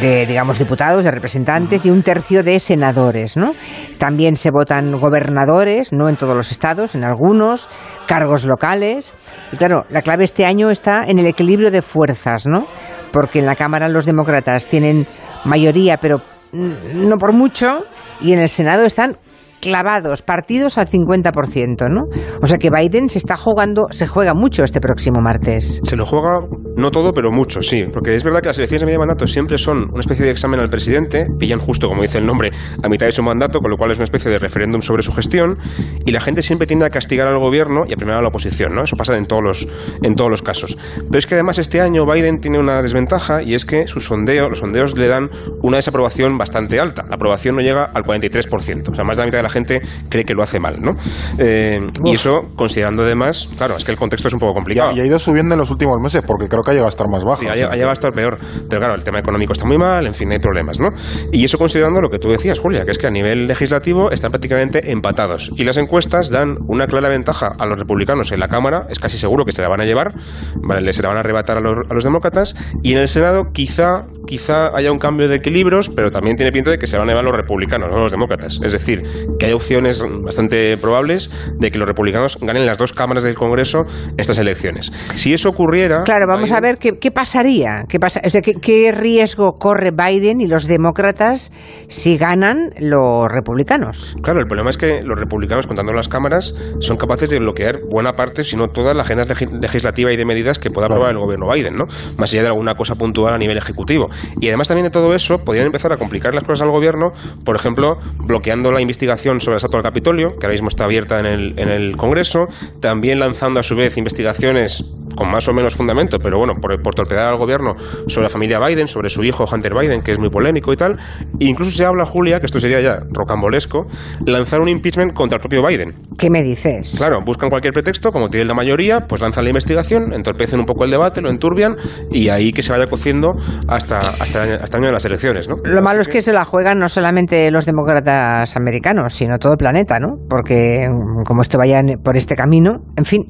de 0.00 0.26
digamos, 0.26 0.58
diputados, 0.58 1.04
de 1.04 1.10
representantes 1.10 1.86
y 1.86 1.90
un 1.90 2.02
tercio 2.02 2.42
de 2.42 2.58
senadores, 2.60 3.36
¿no? 3.36 3.54
También 3.98 4.36
se 4.36 4.50
votan 4.50 4.92
gobernadores, 4.92 5.92
no 5.92 6.08
en 6.08 6.16
todos 6.16 6.36
los 6.36 6.50
estados, 6.50 6.94
en 6.94 7.04
algunos, 7.04 7.68
cargos 8.06 8.44
locales. 8.44 9.14
Y 9.52 9.56
claro, 9.56 9.84
la 9.88 10.02
clave 10.02 10.24
este 10.24 10.44
año 10.44 10.70
está 10.70 11.04
en 11.04 11.18
el 11.18 11.26
equilibrio 11.26 11.70
de 11.70 11.82
fuerzas, 11.82 12.46
¿no? 12.46 12.66
Porque 13.12 13.38
en 13.38 13.46
la 13.46 13.56
Cámara 13.56 13.88
los 13.88 14.06
demócratas 14.06 14.66
tienen 14.66 15.06
mayoría, 15.44 15.96
pero 15.96 16.20
no 16.52 17.16
por 17.16 17.32
mucho, 17.32 17.84
y 18.20 18.32
en 18.32 18.40
el 18.40 18.48
Senado 18.48 18.84
están 18.84 19.16
clavados, 19.62 20.22
partidos 20.22 20.76
al 20.76 20.88
50%, 20.88 21.88
¿no? 21.88 22.02
O 22.42 22.46
sea 22.48 22.58
que 22.58 22.68
Biden 22.68 23.08
se 23.08 23.18
está 23.18 23.36
jugando, 23.36 23.86
se 23.90 24.08
juega 24.08 24.34
mucho 24.34 24.64
este 24.64 24.80
próximo 24.80 25.20
martes. 25.22 25.80
Se 25.84 25.96
lo 25.96 26.04
juega, 26.04 26.40
no 26.76 26.90
todo, 26.90 27.12
pero 27.12 27.30
mucho, 27.30 27.62
sí. 27.62 27.84
Porque 27.90 28.16
es 28.16 28.24
verdad 28.24 28.40
que 28.40 28.48
las 28.48 28.58
elecciones 28.58 28.80
de 28.80 28.86
medio 28.86 28.98
mandato 28.98 29.26
siempre 29.28 29.56
son 29.56 29.90
una 29.90 30.00
especie 30.00 30.24
de 30.24 30.32
examen 30.32 30.58
al 30.58 30.68
presidente, 30.68 31.26
pillan 31.38 31.60
justo, 31.60 31.88
como 31.88 32.02
dice 32.02 32.18
el 32.18 32.26
nombre, 32.26 32.50
a 32.82 32.88
mitad 32.88 33.06
de 33.06 33.12
su 33.12 33.22
mandato, 33.22 33.60
con 33.60 33.70
lo 33.70 33.76
cual 33.76 33.92
es 33.92 33.98
una 33.98 34.04
especie 34.04 34.30
de 34.30 34.40
referéndum 34.40 34.80
sobre 34.80 35.02
su 35.02 35.12
gestión, 35.12 35.56
y 36.04 36.10
la 36.10 36.20
gente 36.20 36.42
siempre 36.42 36.66
tiende 36.66 36.84
a 36.84 36.90
castigar 36.90 37.28
al 37.28 37.38
gobierno 37.38 37.84
y 37.86 37.92
a 37.92 37.96
premiar 37.96 38.18
a 38.18 38.22
la 38.22 38.28
oposición, 38.28 38.74
¿no? 38.74 38.82
Eso 38.82 38.96
pasa 38.96 39.16
en 39.16 39.26
todos 39.26 39.42
los, 39.42 39.68
en 40.02 40.16
todos 40.16 40.30
los 40.30 40.42
casos. 40.42 40.76
Pero 40.96 41.18
es 41.18 41.26
que 41.26 41.34
además 41.34 41.58
este 41.58 41.80
año 41.80 42.04
Biden 42.04 42.40
tiene 42.40 42.58
una 42.58 42.82
desventaja 42.82 43.42
y 43.42 43.54
es 43.54 43.64
que 43.64 43.86
sus 43.86 44.06
sondeos, 44.06 44.48
los 44.48 44.58
sondeos 44.58 44.98
le 44.98 45.06
dan 45.06 45.30
una 45.62 45.76
desaprobación 45.76 46.36
bastante 46.36 46.80
alta. 46.80 47.04
La 47.08 47.14
aprobación 47.14 47.54
no 47.54 47.62
llega 47.62 47.84
al 47.84 48.02
43%. 48.02 48.90
O 48.90 48.94
sea, 48.94 49.04
más 49.04 49.16
de 49.16 49.22
la 49.22 49.26
mitad 49.26 49.38
de 49.38 49.42
la 49.42 49.51
gente 49.52 49.80
cree 50.08 50.24
que 50.24 50.34
lo 50.34 50.42
hace 50.42 50.58
mal, 50.58 50.80
¿no? 50.80 50.92
Eh, 51.38 51.80
y 52.04 52.14
eso, 52.14 52.48
considerando 52.56 53.02
además, 53.02 53.48
claro, 53.56 53.76
es 53.76 53.84
que 53.84 53.92
el 53.92 53.98
contexto 53.98 54.28
es 54.28 54.34
un 54.34 54.40
poco 54.40 54.52
Y 54.52 54.54
complicado. 54.54 54.90
ha, 54.90 54.94
y 54.94 55.00
ha 55.00 55.06
ido 55.06 55.18
subiendo 55.18 55.54
en 55.54 55.60
los 55.60 55.70
últimos 55.70 56.00
meses 56.00 56.22
porque 56.26 56.48
creo 56.48 56.62
que 56.62 56.70
ha 56.70 56.74
llegado 56.74 56.86
a 56.86 56.90
estar 56.90 57.08
más 57.08 57.24
bajo. 57.24 57.42
Sí, 57.42 57.48
ha, 57.48 57.54
llegado 57.54 57.90
a 57.90 57.92
estar 57.92 58.12
peor. 58.12 58.38
Pero 58.68 58.80
claro, 58.80 58.94
el 58.94 59.04
tema 59.04 59.18
económico 59.20 59.52
está 59.52 59.66
muy 59.66 59.78
mal, 59.78 60.06
en 60.06 60.14
fin, 60.14 60.30
hay 60.32 60.38
problemas, 60.38 60.80
¿no? 60.80 60.88
Y 61.32 61.44
eso 61.44 61.58
considerando 61.58 62.00
lo 62.00 62.10
que 62.10 62.18
tú 62.18 62.28
decías, 62.28 62.58
Julia, 62.58 62.84
que 62.84 62.90
es 62.90 62.98
que 62.98 63.06
a 63.06 63.10
nivel 63.10 63.46
legislativo 63.46 64.10
están 64.10 64.30
prácticamente 64.30 64.90
empatados. 64.90 65.50
Y 65.56 65.64
las 65.64 65.76
encuestas 65.76 66.30
dan 66.30 66.56
una 66.66 66.86
clara 66.86 67.08
ventaja 67.08 67.54
a 67.58 67.66
los 67.66 67.78
republicanos 67.78 68.32
en 68.32 68.40
la 68.40 68.48
Cámara, 68.48 68.86
es 68.88 68.98
casi 68.98 69.18
seguro 69.18 69.44
que 69.44 69.52
se 69.52 69.62
la 69.62 69.68
van 69.68 69.80
a 69.80 69.84
llevar, 69.84 70.14
¿vale? 70.56 70.92
se 70.92 71.02
la 71.02 71.08
van 71.08 71.16
a 71.18 71.20
arrebatar 71.20 71.58
a 71.58 71.60
los, 71.60 71.74
a 71.88 71.94
los 71.94 72.04
demócratas. 72.04 72.54
Y 72.82 72.92
en 72.92 72.98
el 72.98 73.08
Senado 73.08 73.52
quizá, 73.52 74.06
quizá 74.26 74.76
haya 74.76 74.92
un 74.92 74.98
cambio 74.98 75.28
de 75.28 75.36
equilibrios, 75.36 75.88
pero 75.88 76.10
también 76.10 76.36
tiene 76.36 76.52
pinta 76.52 76.70
de 76.70 76.78
que 76.78 76.86
se 76.86 76.96
van 76.96 77.08
a 77.08 77.12
llevar 77.12 77.24
los 77.24 77.34
republicanos, 77.36 77.88
no 77.90 77.98
los 77.98 78.12
demócratas. 78.12 78.58
Es 78.62 78.72
decir, 78.72 79.02
que 79.42 79.46
hay 79.46 79.54
opciones 79.54 80.00
bastante 80.22 80.76
probables 80.78 81.28
de 81.58 81.72
que 81.72 81.78
los 81.78 81.88
republicanos 81.88 82.38
ganen 82.40 82.64
las 82.64 82.78
dos 82.78 82.92
cámaras 82.92 83.24
del 83.24 83.34
Congreso 83.34 83.80
estas 84.16 84.38
elecciones. 84.38 84.92
Si 85.16 85.34
eso 85.34 85.48
ocurriera... 85.48 86.04
Claro, 86.04 86.26
vamos 86.28 86.48
Biden- 86.48 86.56
a 86.56 86.60
ver 86.60 86.78
qué, 86.78 86.92
qué 87.00 87.10
pasaría. 87.10 87.82
¿Qué, 87.88 87.98
pasa, 87.98 88.20
o 88.24 88.30
sea, 88.30 88.40
¿qué, 88.40 88.54
qué 88.54 88.92
riesgo 88.92 89.54
corre 89.54 89.90
Biden 89.90 90.40
y 90.40 90.46
los 90.46 90.68
demócratas 90.68 91.50
si 91.88 92.16
ganan 92.16 92.70
los 92.78 93.26
republicanos? 93.32 94.14
Claro, 94.22 94.38
el 94.38 94.46
problema 94.46 94.70
es 94.70 94.78
que 94.78 95.02
los 95.02 95.18
republicanos, 95.18 95.66
contando 95.66 95.92
las 95.92 96.08
cámaras, 96.08 96.54
son 96.78 96.96
capaces 96.96 97.28
de 97.30 97.40
bloquear 97.40 97.80
buena 97.90 98.12
parte, 98.12 98.44
si 98.44 98.54
no 98.56 98.68
toda 98.68 98.94
la 98.94 99.02
agenda 99.02 99.24
legi- 99.24 99.50
legislativa 99.60 100.12
y 100.12 100.16
de 100.16 100.24
medidas 100.24 100.60
que 100.60 100.70
pueda 100.70 100.86
aprobar 100.86 101.10
el 101.10 101.18
gobierno 101.18 101.52
Biden, 101.52 101.74
¿no? 101.74 101.86
Más 102.16 102.32
allá 102.32 102.42
de 102.42 102.48
alguna 102.48 102.74
cosa 102.76 102.94
puntual 102.94 103.34
a 103.34 103.38
nivel 103.38 103.58
ejecutivo. 103.58 104.06
Y 104.40 104.46
además 104.46 104.68
también 104.68 104.84
de 104.84 104.90
todo 104.90 105.16
eso, 105.16 105.38
podrían 105.38 105.66
empezar 105.66 105.92
a 105.92 105.96
complicar 105.96 106.32
las 106.32 106.44
cosas 106.44 106.62
al 106.62 106.70
gobierno, 106.70 107.10
por 107.44 107.56
ejemplo, 107.56 107.96
bloqueando 108.24 108.70
la 108.70 108.80
investigación 108.80 109.31
sobre 109.40 109.54
el 109.54 109.56
asalto 109.56 109.76
al 109.76 109.82
Capitolio, 109.82 110.28
que 110.28 110.46
ahora 110.46 110.52
mismo 110.52 110.68
está 110.68 110.84
abierta 110.84 111.18
en 111.18 111.26
el, 111.26 111.58
en 111.58 111.68
el 111.68 111.96
Congreso, 111.96 112.40
también 112.80 113.18
lanzando 113.18 113.60
a 113.60 113.62
su 113.62 113.74
vez 113.76 113.96
investigaciones 113.96 114.84
con 115.14 115.30
más 115.30 115.48
o 115.48 115.52
menos 115.52 115.74
fundamento, 115.74 116.18
pero 116.18 116.38
bueno, 116.38 116.54
por, 116.60 116.80
por 116.82 116.94
torpedar 116.94 117.28
al 117.28 117.38
gobierno 117.38 117.74
sobre 118.06 118.24
la 118.24 118.28
familia 118.28 118.58
Biden, 118.58 118.86
sobre 118.86 119.08
su 119.08 119.22
hijo 119.24 119.44
Hunter 119.50 119.72
Biden, 119.74 120.02
que 120.02 120.12
es 120.12 120.18
muy 120.18 120.30
polémico 120.30 120.72
y 120.72 120.76
tal. 120.76 120.92
E 121.40 121.44
incluso 121.46 121.70
se 121.70 121.84
habla, 121.84 122.04
Julia, 122.06 122.38
que 122.40 122.46
esto 122.46 122.60
sería 122.60 122.80
ya 122.80 122.98
rocambolesco, 123.10 123.84
lanzar 124.26 124.60
un 124.60 124.68
impeachment 124.68 125.12
contra 125.12 125.36
el 125.36 125.40
propio 125.40 125.66
Biden. 125.66 125.94
¿Qué 126.18 126.30
me 126.30 126.42
dices? 126.42 126.94
Claro, 126.98 127.20
buscan 127.24 127.48
cualquier 127.50 127.72
pretexto, 127.72 128.10
como 128.12 128.28
tienen 128.28 128.48
la 128.48 128.54
mayoría, 128.54 129.00
pues 129.08 129.20
lanzan 129.20 129.44
la 129.44 129.50
investigación, 129.50 130.12
entorpecen 130.12 130.60
un 130.60 130.66
poco 130.66 130.84
el 130.84 130.90
debate, 130.90 131.20
lo 131.20 131.30
enturbian 131.30 131.76
y 132.10 132.28
ahí 132.28 132.52
que 132.52 132.62
se 132.62 132.72
vaya 132.72 132.86
cociendo 132.86 133.32
hasta, 133.68 133.98
hasta, 133.98 134.44
el 134.44 134.50
año- 134.52 134.62
hasta 134.62 134.76
el 134.76 134.82
año 134.82 134.88
de 134.88 134.92
las 134.94 135.04
elecciones, 135.04 135.48
¿no? 135.48 135.56
Lo 135.64 135.82
malo 135.82 136.00
es 136.00 136.08
que 136.08 136.22
se 136.22 136.32
la 136.32 136.44
juegan 136.44 136.78
no 136.78 136.88
solamente 136.88 137.50
los 137.50 137.66
demócratas 137.66 138.56
americanos, 138.56 139.14
sino 139.14 139.38
todo 139.38 139.52
el 139.52 139.58
planeta, 139.58 139.98
¿no? 139.98 140.16
Porque 140.28 140.86
como 141.26 141.42
esto 141.42 141.58
vaya 141.58 141.80
por 142.02 142.16
este 142.16 142.34
camino, 142.36 142.78
en 142.96 143.04
fin. 143.04 143.22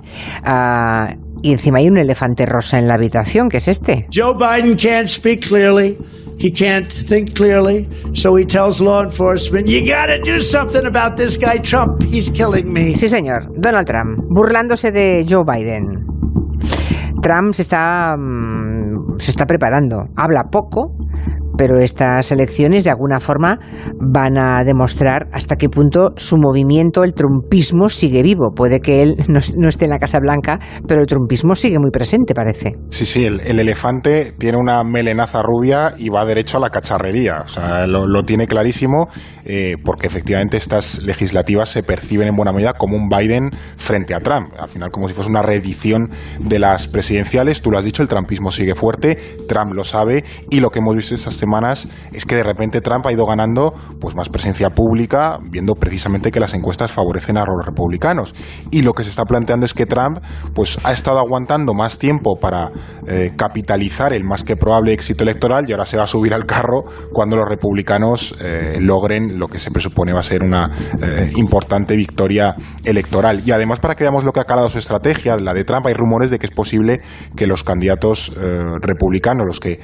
ah, 0.45 1.09
y 1.43 1.53
encima 1.53 1.79
hay 1.79 1.89
un 1.89 1.99
elefante 1.99 2.47
rosa 2.47 2.79
en 2.79 2.89
la 2.89 2.95
habitación, 2.95 3.49
que 3.49 3.59
es 3.59 3.69
este. 3.69 4.07
Joe 4.13 4.35
Biden 4.35 4.77
can't 4.77 5.09
speak 5.09 5.47
clearly. 5.47 5.99
He 6.39 6.51
can't 6.51 6.87
think 6.87 7.35
clearly. 7.35 7.89
So 8.15 8.37
he 8.37 8.45
tells 8.45 8.81
law 8.81 9.03
enforcement, 9.03 9.69
you 9.69 9.81
gotta 9.81 10.19
do 10.19 10.41
something 10.41 10.87
about 10.87 11.17
this 11.17 11.37
guy 11.37 11.59
Trump. 11.59 12.03
He's 12.03 12.31
killing 12.31 12.73
me. 12.73 12.97
Sí, 12.97 13.09
señor, 13.09 13.49
Donald 13.57 13.87
Trump, 13.87 14.19
burlándose 14.29 14.91
de 14.91 15.25
Joe 15.29 15.45
Biden. 15.45 16.07
Trump 17.23 17.55
se 17.55 17.63
está, 17.63 18.17
mm, 18.17 19.19
se 19.19 19.31
está 19.31 19.47
preparando. 19.47 20.05
Habla 20.17 20.45
poco, 20.51 20.97
pero 21.63 21.79
estas 21.79 22.33
elecciones 22.33 22.83
de 22.83 22.91
alguna 22.91 23.21
forma 23.21 23.57
van 24.01 24.37
a 24.37 24.65
demostrar 24.65 25.29
hasta 25.33 25.55
qué 25.55 25.69
punto 25.69 26.13
su 26.17 26.37
movimiento, 26.37 27.05
el 27.05 27.15
trumpismo, 27.15 27.89
sigue 27.89 28.21
vivo. 28.21 28.51
Puede 28.53 28.81
que 28.81 29.01
él 29.01 29.15
no, 29.29 29.69
esté 29.69 29.85
en 29.85 29.93
la 29.93 30.01
Casa 30.01 30.19
Blanca, 30.19 30.59
pero 30.89 31.03
el 31.03 31.07
trumpismo 31.07 31.55
sigue 31.55 31.79
muy 31.79 31.93
presente, 31.93 32.35
parece. 32.35 32.73
Sí, 32.91 33.07
sí, 33.07 33.27
el, 33.27 33.39
el 33.43 33.61
elefante 33.61 34.33
tiene 34.37 34.59
una 34.59 34.83
melenaza 34.83 35.41
rubia 35.41 35.95
y 35.97 36.09
va 36.09 36.25
derecho 36.25 36.57
a 36.57 36.61
la 36.63 36.71
cacharrería. 36.71 37.43
O 37.45 37.49
sea, 37.49 37.87
lo, 37.87 38.09
lo 38.09 38.25
tiene 38.25 38.49
clarísimo 38.49 39.07
eh, 39.45 39.77
porque 39.85 40.09
efectivamente 40.09 40.57
estas 40.57 41.01
legislativas 41.01 41.69
se 41.69 41.85
perciben 41.85 42.27
en 42.27 42.35
buena 42.35 42.53
medida 42.53 42.73
como 42.73 42.97
un 42.97 43.09
Biden 43.09 43.51
frente 43.77 44.15
a 44.15 44.21
Trump. 44.21 44.53
Al 44.59 44.69
final, 44.69 44.91
como 44.91 45.07
si 45.07 45.15
fuese 45.15 45.31
una 45.31 45.43
reedición 45.43 46.11
de 46.41 46.59
las 46.59 46.89
presidenciales. 46.89 47.63
Tú 47.63 47.71
lo 47.71 47.79
has 47.79 47.85
dicho, 47.85 48.03
el 48.03 48.09
trumpismo 48.09 48.51
sigue 48.51 48.75
fuerte, 48.75 49.17
Trump 49.47 49.75
lo 49.75 49.85
sabe 49.85 50.25
y 50.51 50.59
lo 50.59 50.71
que 50.71 50.81
hemos 50.81 50.97
visto 50.97 51.15
estas 51.15 51.35
semanas 51.35 51.52
es 52.13 52.25
que 52.25 52.37
de 52.37 52.43
repente 52.43 52.81
Trump 52.81 53.07
ha 53.07 53.13
ido 53.13 53.27
ganando 53.27 53.75
pues 54.01 54.15
más 54.15 54.29
presencia 54.29 54.71
pública, 54.71 55.39
viendo 55.51 55.75
precisamente 55.75 56.31
que 56.31 56.41
las 56.41 56.55
encuestas 56.55 56.91
favorecen 56.91 57.37
a 57.37 57.45
los 57.45 57.65
republicanos. 57.65 58.35
Y 58.71 58.83
lo 58.83 58.93
que 58.93 59.05
se 59.05 59.11
está 59.11 59.25
planteando 59.25 59.67
es 59.67 59.75
que 59.75 59.87
Trump 59.87 60.19
pues 60.55 60.79
ha 60.85 60.93
estado 60.93 61.19
aguantando 61.19 61.75
más 61.75 61.99
tiempo 61.99 62.37
para 62.41 62.71
eh, 63.07 63.33
capitalizar 63.37 64.13
el 64.13 64.25
más 64.25 64.45
que 64.45 64.57
probable 64.57 64.93
éxito 64.93 65.25
electoral 65.25 65.69
y 65.69 65.73
ahora 65.73 65.87
se 65.87 65.97
va 65.97 66.05
a 66.05 66.07
subir 66.07 66.35
al 66.35 66.47
carro 66.47 66.83
cuando 67.13 67.37
los 67.37 67.49
republicanos 67.49 68.35
eh, 68.41 68.79
logren 68.81 69.39
lo 69.39 69.49
que 69.49 69.59
se 69.59 69.71
presupone 69.71 70.13
va 70.13 70.21
a 70.21 70.25
ser 70.25 70.43
una 70.43 70.71
eh, 71.03 71.31
importante 71.37 71.97
victoria 71.97 72.57
electoral. 72.85 73.43
Y 73.45 73.51
además 73.51 73.81
para 73.81 73.95
que 73.95 74.05
veamos 74.05 74.25
lo 74.25 74.33
que 74.33 74.41
ha 74.41 74.45
calado 74.45 74.69
su 74.69 74.79
estrategia, 74.79 75.37
la 75.37 75.53
de 75.53 75.65
Trump, 75.65 75.87
hay 75.87 75.95
rumores 75.95 76.31
de 76.31 76.39
que 76.39 76.47
es 76.47 76.53
posible 76.53 77.01
que 77.37 77.47
los 77.47 77.65
candidatos 77.65 78.33
republicanos, 78.81 79.47
los 79.47 79.61
que, 79.61 79.81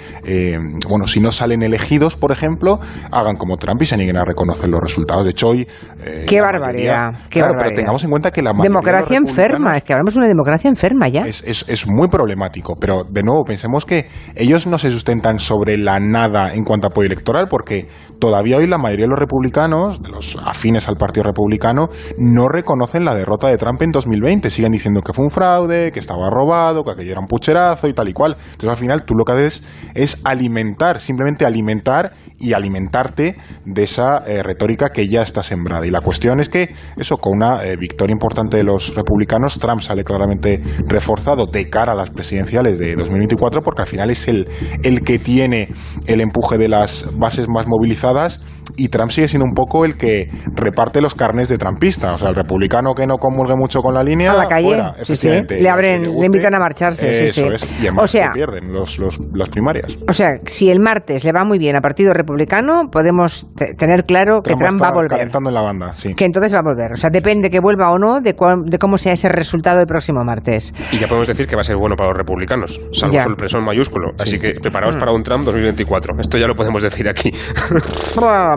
bueno, 0.88 1.06
si 1.06 1.20
no 1.20 1.32
salen 1.32 1.57
elegidos, 1.62 2.16
por 2.16 2.32
ejemplo, 2.32 2.80
hagan 3.10 3.36
como 3.36 3.56
Trump 3.56 3.82
y 3.82 3.86
se 3.86 3.96
nieguen 3.96 4.16
a 4.16 4.24
reconocer 4.24 4.68
los 4.68 4.80
resultados. 4.80 5.24
De 5.24 5.30
hecho, 5.30 5.48
hoy... 5.48 5.66
eh, 6.04 6.24
Qué 6.28 6.40
barbaridad, 6.40 7.10
mayoría- 7.12 7.28
qué 7.28 7.38
claro, 7.40 7.46
barbaridad. 7.54 7.62
pero 7.70 7.76
tengamos 7.76 8.04
en 8.04 8.10
cuenta 8.10 8.30
que 8.30 8.42
la 8.42 8.52
mayoría 8.52 8.68
de 8.68 8.74
Democracia 8.74 9.16
enferma, 9.16 9.70
es 9.76 9.82
que 9.82 9.92
hablamos 9.92 10.14
de 10.14 10.18
una 10.20 10.28
democracia 10.28 10.68
enferma 10.70 11.08
ya. 11.08 11.20
es, 11.22 11.42
es- 11.46 11.64
es 11.68 11.86
muy 11.86 12.08
problemático, 12.08 12.76
pero 12.80 13.04
de 13.04 13.22
nuevo 13.22 13.44
pensemos 13.44 13.84
que 13.84 14.08
ellos 14.34 14.66
no 14.66 14.78
se 14.78 14.90
sustentan 14.90 15.38
sobre 15.40 15.76
la 15.78 16.00
nada 16.00 16.52
en 16.54 16.64
cuanto 16.64 16.86
a 16.86 16.90
apoyo 16.90 17.06
electoral, 17.06 17.48
porque 17.48 17.88
todavía 18.18 18.56
hoy 18.58 18.66
la 18.66 18.78
mayoría 18.78 19.04
de 19.06 19.10
los 19.10 19.18
republicanos, 19.18 20.02
de 20.02 20.10
los 20.10 20.36
afines 20.44 20.88
al 20.88 20.96
Partido 20.96 21.24
Republicano, 21.24 21.88
no 22.18 22.48
reconocen 22.48 23.04
la 23.04 23.14
derrota 23.14 23.48
de 23.48 23.56
Trump 23.56 23.80
en 23.82 23.92
2020. 23.92 24.50
Siguen 24.50 24.72
diciendo 24.72 25.00
que 25.02 25.12
fue 25.12 25.24
un 25.24 25.30
fraude, 25.30 25.92
que 25.92 25.98
estaba 26.00 26.30
robado, 26.30 26.84
que 26.84 26.92
aquello 26.92 27.12
era 27.12 27.20
un 27.20 27.26
pucherazo 27.26 27.88
y 27.88 27.92
tal 27.94 28.08
y 28.08 28.12
cual. 28.12 28.36
Entonces 28.52 28.70
al 28.70 28.76
final 28.76 29.04
tú 29.04 29.14
lo 29.14 29.24
que 29.24 29.32
haces 29.32 29.62
es 29.94 30.20
alimentar, 30.24 31.00
simplemente 31.00 31.37
alimentar 31.44 32.12
y 32.38 32.52
alimentarte 32.52 33.36
de 33.64 33.82
esa 33.82 34.18
eh, 34.26 34.42
retórica 34.42 34.90
que 34.90 35.08
ya 35.08 35.22
está 35.22 35.42
sembrada. 35.42 35.86
Y 35.86 35.90
la 35.90 36.00
cuestión 36.00 36.40
es 36.40 36.48
que 36.48 36.74
eso, 36.96 37.18
con 37.18 37.36
una 37.36 37.64
eh, 37.64 37.76
victoria 37.76 38.12
importante 38.12 38.56
de 38.56 38.64
los 38.64 38.94
republicanos, 38.94 39.58
Trump 39.58 39.80
sale 39.80 40.04
claramente 40.04 40.62
reforzado 40.86 41.46
de 41.46 41.68
cara 41.68 41.92
a 41.92 41.94
las 41.94 42.10
presidenciales 42.10 42.78
de 42.78 42.94
2024, 42.96 43.62
porque 43.62 43.82
al 43.82 43.88
final 43.88 44.10
es 44.10 44.28
el, 44.28 44.48
el 44.82 45.02
que 45.02 45.18
tiene 45.18 45.68
el 46.06 46.20
empuje 46.20 46.58
de 46.58 46.68
las 46.68 47.06
bases 47.16 47.48
más 47.48 47.66
movilizadas. 47.66 48.40
Y 48.76 48.88
Trump 48.88 49.10
sigue 49.10 49.28
siendo 49.28 49.44
un 49.44 49.54
poco 49.54 49.84
el 49.84 49.96
que 49.96 50.28
reparte 50.54 51.00
los 51.00 51.14
carnes 51.14 51.48
de 51.48 51.58
trumpista. 51.58 52.14
O 52.14 52.18
sea, 52.18 52.28
el 52.30 52.34
republicano 52.34 52.94
que 52.94 53.06
no 53.06 53.16
comulgue 53.18 53.54
mucho 53.56 53.80
con 53.80 53.94
la 53.94 54.02
línea. 54.02 54.32
A 54.32 54.36
la 54.36 54.46
calle, 54.48 54.66
fuera, 54.66 54.94
sí. 55.04 55.28
Le 55.28 55.70
abren- 55.70 56.18
le 56.18 56.26
invitan 56.26 56.54
a 56.54 56.58
marcharse, 56.58 57.30
sí, 57.30 57.40
Eso 57.40 57.56
sí. 57.56 57.66
es. 57.66 57.80
Y 57.82 57.86
además 57.86 58.04
O 58.04 58.06
sea- 58.06 58.30
pierden 58.32 58.72
los, 58.72 58.98
los, 58.98 59.18
las 59.34 59.48
primarias. 59.48 59.96
O 60.08 60.12
sea, 60.12 60.38
si 60.46 60.70
el 60.70 60.80
martes 60.80 61.24
le 61.24 61.32
va 61.32 61.44
muy 61.44 61.58
bien 61.58 61.76
al 61.76 61.82
Partido 61.82 62.12
Republicano, 62.12 62.88
podemos 62.90 63.48
te- 63.56 63.74
tener 63.74 64.04
claro 64.04 64.40
que 64.42 64.54
Trump, 64.54 64.80
va 64.82 64.88
a 64.88 64.92
volver. 64.92 65.10
calentando 65.10 65.50
en 65.50 65.54
la 65.54 65.60
banda, 65.62 65.92
sí. 65.94 66.14
Que 66.14 66.24
entonces 66.24 66.52
va 66.54 66.58
a 66.58 66.62
volver. 66.62 66.92
O 66.92 66.96
sea, 66.96 67.10
depende 67.10 67.50
que 67.50 67.60
vuelva 67.60 67.90
o 67.90 67.98
no 67.98 68.20
de, 68.20 68.34
cuál- 68.34 68.64
de 68.66 68.78
cómo 68.78 68.98
sea 68.98 69.12
ese 69.12 69.28
resultado 69.28 69.80
el 69.80 69.86
próximo 69.86 70.22
martes. 70.24 70.72
Y 70.92 70.98
ya 70.98 71.06
podemos 71.06 71.26
decir 71.28 71.46
que 71.46 71.56
va 71.56 71.60
a 71.62 71.64
ser 71.64 71.76
bueno 71.76 71.94
para 71.96 72.10
los 72.10 72.18
republicanos, 72.18 72.80
salvo 72.92 73.14
Ya. 73.14 73.22
sorpresón 73.24 73.64
mayúsculo. 73.64 74.12
Así 74.18 74.38
que 74.38 74.54
preparaos 74.60 74.96
para 74.96 75.12
un 75.12 75.22
Trump 75.22 75.44
2024. 75.44 76.14
Esto 76.20 76.38
ya 76.38 76.46
lo 76.46 76.54
podemos 76.54 76.82
decir 76.82 77.08
aquí. 77.08 77.30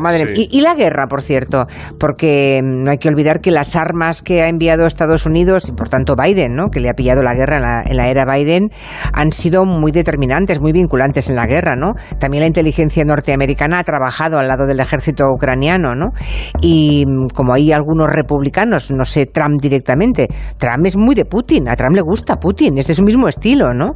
Madre. 0.01 0.35
Sí. 0.35 0.47
y, 0.51 0.59
y 0.59 0.61
la 0.61 0.75
guerra, 0.75 1.07
por 1.07 1.21
cierto, 1.21 1.67
porque 1.99 2.59
mm, 2.63 2.83
no 2.83 2.91
hay 2.91 2.97
que 2.97 3.09
olvidar 3.09 3.41
que 3.41 3.51
las 3.51 3.75
armas 3.75 4.21
que 4.21 4.41
ha 4.41 4.47
enviado 4.47 4.85
Estados 4.85 5.25
Unidos, 5.25 5.69
y 5.69 5.71
por 5.71 5.89
tanto 5.89 6.15
Biden, 6.15 6.55
¿no? 6.55 6.69
que 6.69 6.79
le 6.79 6.89
ha 6.89 6.93
pillado 6.93 7.21
la 7.21 7.33
guerra 7.33 7.57
en 7.57 7.61
la, 7.61 7.83
en 7.85 7.97
la 7.97 8.09
era 8.09 8.25
Biden, 8.25 8.69
han 9.13 9.31
sido 9.31 9.65
muy 9.65 9.91
determinantes, 9.91 10.59
muy 10.59 10.71
vinculantes 10.71 11.29
en 11.29 11.35
la 11.35 11.45
guerra. 11.45 11.75
¿no? 11.75 11.93
También 12.19 12.41
la 12.41 12.47
inteligencia 12.47 13.03
norteamericana 13.03 13.79
ha 13.79 13.83
trabajado 13.83 14.37
al 14.39 14.47
lado 14.47 14.65
del 14.65 14.79
ejército 14.79 15.25
ucraniano. 15.33 15.95
¿no? 15.95 16.11
Y 16.61 17.05
mm, 17.07 17.27
como 17.33 17.53
hay 17.53 17.71
algunos 17.71 18.07
republicanos, 18.07 18.91
no 18.91 19.05
sé 19.05 19.25
Trump 19.25 19.61
directamente, 19.61 20.27
Trump 20.57 20.85
es 20.85 20.97
muy 20.97 21.15
de 21.15 21.25
Putin, 21.25 21.69
a 21.69 21.75
Trump 21.75 21.95
le 21.95 22.01
gusta 22.01 22.37
Putin, 22.37 22.77
es 22.77 22.87
de 22.87 22.93
su 22.93 23.03
mismo 23.03 23.27
estilo. 23.27 23.73
¿no? 23.73 23.93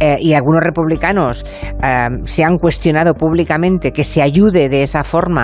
Eh, 0.00 0.16
y 0.20 0.34
algunos 0.34 0.62
republicanos 0.62 1.44
eh, 1.82 2.08
se 2.24 2.44
han 2.44 2.58
cuestionado 2.58 3.14
públicamente 3.14 3.92
que 3.92 4.04
se 4.04 4.22
ayude 4.22 4.68
de 4.68 4.82
esa 4.82 5.04
forma 5.04 5.43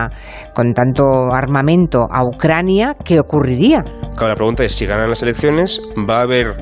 con 0.55 0.73
tanto 0.73 1.33
armamento 1.33 2.07
a 2.11 2.25
Ucrania, 2.25 2.95
¿qué 3.05 3.21
ocurriría? 3.21 3.83
Claro, 4.17 4.29
la 4.29 4.35
pregunta 4.35 4.65
es, 4.65 4.75
si 4.75 4.87
ganan 4.87 5.11
las 5.11 5.23
elecciones, 5.23 5.81
¿va 6.09 6.19
a 6.19 6.23
haber 6.23 6.55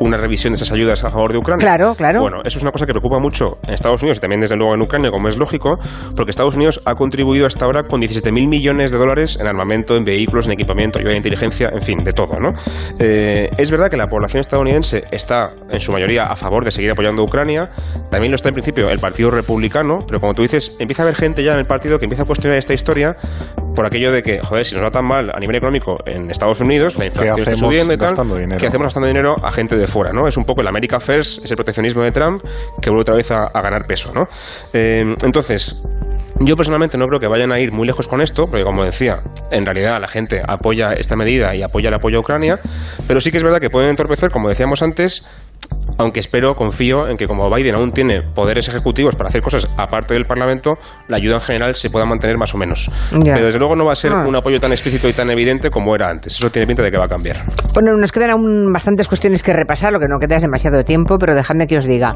una 0.00 0.16
revisión 0.16 0.52
de 0.52 0.56
esas 0.56 0.72
ayudas 0.72 1.04
a 1.04 1.10
favor 1.10 1.32
de 1.32 1.38
Ucrania. 1.38 1.62
Claro, 1.62 1.94
claro. 1.94 2.20
Bueno, 2.20 2.38
eso 2.44 2.58
es 2.58 2.62
una 2.62 2.72
cosa 2.72 2.86
que 2.86 2.92
preocupa 2.92 3.18
mucho 3.18 3.58
en 3.66 3.74
Estados 3.74 4.02
Unidos 4.02 4.18
y 4.18 4.20
también 4.20 4.40
desde 4.40 4.56
luego 4.56 4.74
en 4.74 4.82
Ucrania, 4.82 5.10
como 5.10 5.28
es 5.28 5.38
lógico, 5.38 5.78
porque 6.14 6.30
Estados 6.30 6.54
Unidos 6.54 6.80
ha 6.84 6.94
contribuido 6.94 7.46
hasta 7.46 7.64
ahora 7.64 7.82
con 7.84 8.00
17.000 8.00 8.48
millones 8.48 8.90
de 8.90 8.98
dólares 8.98 9.38
en 9.40 9.46
armamento, 9.46 9.96
en 9.96 10.04
vehículos, 10.04 10.46
en 10.46 10.52
equipamiento, 10.52 10.98
ayuda 10.98 11.12
de 11.12 11.16
inteligencia, 11.18 11.70
en 11.72 11.80
fin, 11.80 12.04
de 12.04 12.12
todo, 12.12 12.38
¿no? 12.40 12.52
Eh, 12.98 13.50
es 13.56 13.70
verdad 13.70 13.90
que 13.90 13.96
la 13.96 14.06
población 14.06 14.40
estadounidense 14.40 15.04
está 15.10 15.52
en 15.70 15.80
su 15.80 15.92
mayoría 15.92 16.24
a 16.24 16.36
favor 16.36 16.64
de 16.64 16.70
seguir 16.70 16.90
apoyando 16.90 17.22
a 17.22 17.24
Ucrania, 17.24 17.70
también 18.10 18.30
lo 18.30 18.36
está 18.36 18.48
en 18.48 18.54
principio 18.54 18.90
el 18.90 18.98
Partido 18.98 19.30
Republicano, 19.30 19.98
pero 20.06 20.20
como 20.20 20.34
tú 20.34 20.42
dices, 20.42 20.76
empieza 20.78 21.02
a 21.02 21.04
haber 21.04 21.16
gente 21.16 21.42
ya 21.42 21.52
en 21.52 21.58
el 21.58 21.66
partido 21.66 21.98
que 21.98 22.04
empieza 22.04 22.22
a 22.22 22.26
cuestionar 22.26 22.58
esta 22.58 22.74
historia 22.74 23.16
por 23.76 23.86
aquello 23.86 24.10
de 24.10 24.24
que, 24.24 24.40
joder, 24.40 24.66
si 24.66 24.74
nos 24.74 24.82
va 24.82 24.90
tan 24.90 25.04
mal 25.04 25.30
a 25.32 25.38
nivel 25.38 25.54
económico 25.54 25.98
en 26.04 26.30
Estados 26.30 26.60
Unidos, 26.60 26.96
la 26.96 27.04
inflación 27.04 27.38
está 27.38 27.54
subiendo 27.54 27.92
y 27.92 27.96
tal? 27.96 28.14
¿qué 28.58 28.66
hacemos 28.66 28.86
gastando 28.86 29.06
dinero 29.06 29.36
a 29.40 29.52
gente 29.52 29.76
de 29.76 29.86
fuera, 29.86 30.12
¿no? 30.12 30.26
Es 30.26 30.36
un 30.36 30.44
poco 30.44 30.62
el 30.62 30.66
America 30.66 30.98
First, 30.98 31.44
es 31.44 31.50
el 31.50 31.56
proteccionismo 31.56 32.02
de 32.02 32.10
Trump 32.10 32.42
que 32.82 32.90
vuelve 32.90 33.02
otra 33.02 33.14
vez 33.14 33.30
a, 33.30 33.44
a 33.44 33.60
ganar 33.60 33.86
peso, 33.86 34.12
¿no? 34.12 34.26
Eh, 34.72 35.14
entonces, 35.22 35.80
yo 36.40 36.56
personalmente 36.56 36.98
no 36.98 37.06
creo 37.06 37.20
que 37.20 37.28
vayan 37.28 37.52
a 37.52 37.60
ir 37.60 37.72
muy 37.72 37.86
lejos 37.86 38.08
con 38.08 38.20
esto, 38.20 38.46
porque 38.46 38.64
como 38.64 38.84
decía, 38.84 39.22
en 39.50 39.64
realidad 39.64 40.00
la 40.00 40.08
gente 40.08 40.42
apoya 40.46 40.92
esta 40.92 41.16
medida 41.16 41.54
y 41.54 41.62
apoya 41.62 41.88
el 41.88 41.94
apoyo 41.94 42.18
a 42.18 42.20
Ucrania, 42.20 42.58
pero 43.06 43.20
sí 43.20 43.30
que 43.30 43.38
es 43.38 43.42
verdad 43.42 43.60
que 43.60 43.70
pueden 43.70 43.90
entorpecer, 43.90 44.30
como 44.30 44.48
decíamos 44.48 44.82
antes, 44.82 45.26
aunque 45.98 46.20
espero, 46.20 46.54
confío 46.54 47.08
en 47.08 47.16
que 47.16 47.26
como 47.26 47.48
Biden 47.54 47.74
aún 47.74 47.92
tiene 47.92 48.22
poderes 48.22 48.68
ejecutivos 48.68 49.16
para 49.16 49.28
hacer 49.28 49.42
cosas 49.42 49.66
aparte 49.76 50.14
del 50.14 50.24
Parlamento, 50.24 50.74
la 51.08 51.16
ayuda 51.16 51.34
en 51.36 51.40
general 51.40 51.74
se 51.74 51.90
pueda 51.90 52.04
mantener 52.04 52.36
más 52.38 52.54
o 52.54 52.58
menos. 52.58 52.90
Ya. 53.12 53.34
Pero 53.34 53.46
desde 53.46 53.58
luego 53.58 53.76
no 53.76 53.84
va 53.84 53.92
a 53.92 53.96
ser 53.96 54.12
Ah. 54.12 54.24
un 54.26 54.36
apoyo 54.36 54.60
tan 54.60 54.72
explícito 54.72 55.08
y 55.08 55.12
tan 55.12 55.30
evidente 55.30 55.70
como 55.70 55.94
era 55.94 56.08
antes. 56.08 56.34
Eso 56.34 56.50
tiene 56.50 56.66
pinta 56.66 56.82
de 56.82 56.90
que 56.90 56.98
va 56.98 57.04
a 57.04 57.08
cambiar. 57.08 57.44
Bueno, 57.74 57.96
nos 57.96 58.12
quedan 58.12 58.30
aún 58.30 58.72
bastantes 58.72 59.08
cuestiones 59.08 59.42
que 59.42 59.52
repasar, 59.52 59.92
lo 59.92 59.98
que 60.00 60.06
no 60.08 60.18
queda 60.18 60.36
es 60.36 60.42
demasiado 60.42 60.82
tiempo, 60.84 61.18
pero 61.18 61.34
dejadme 61.34 61.66
que 61.66 61.78
os 61.78 61.86
diga 61.86 62.14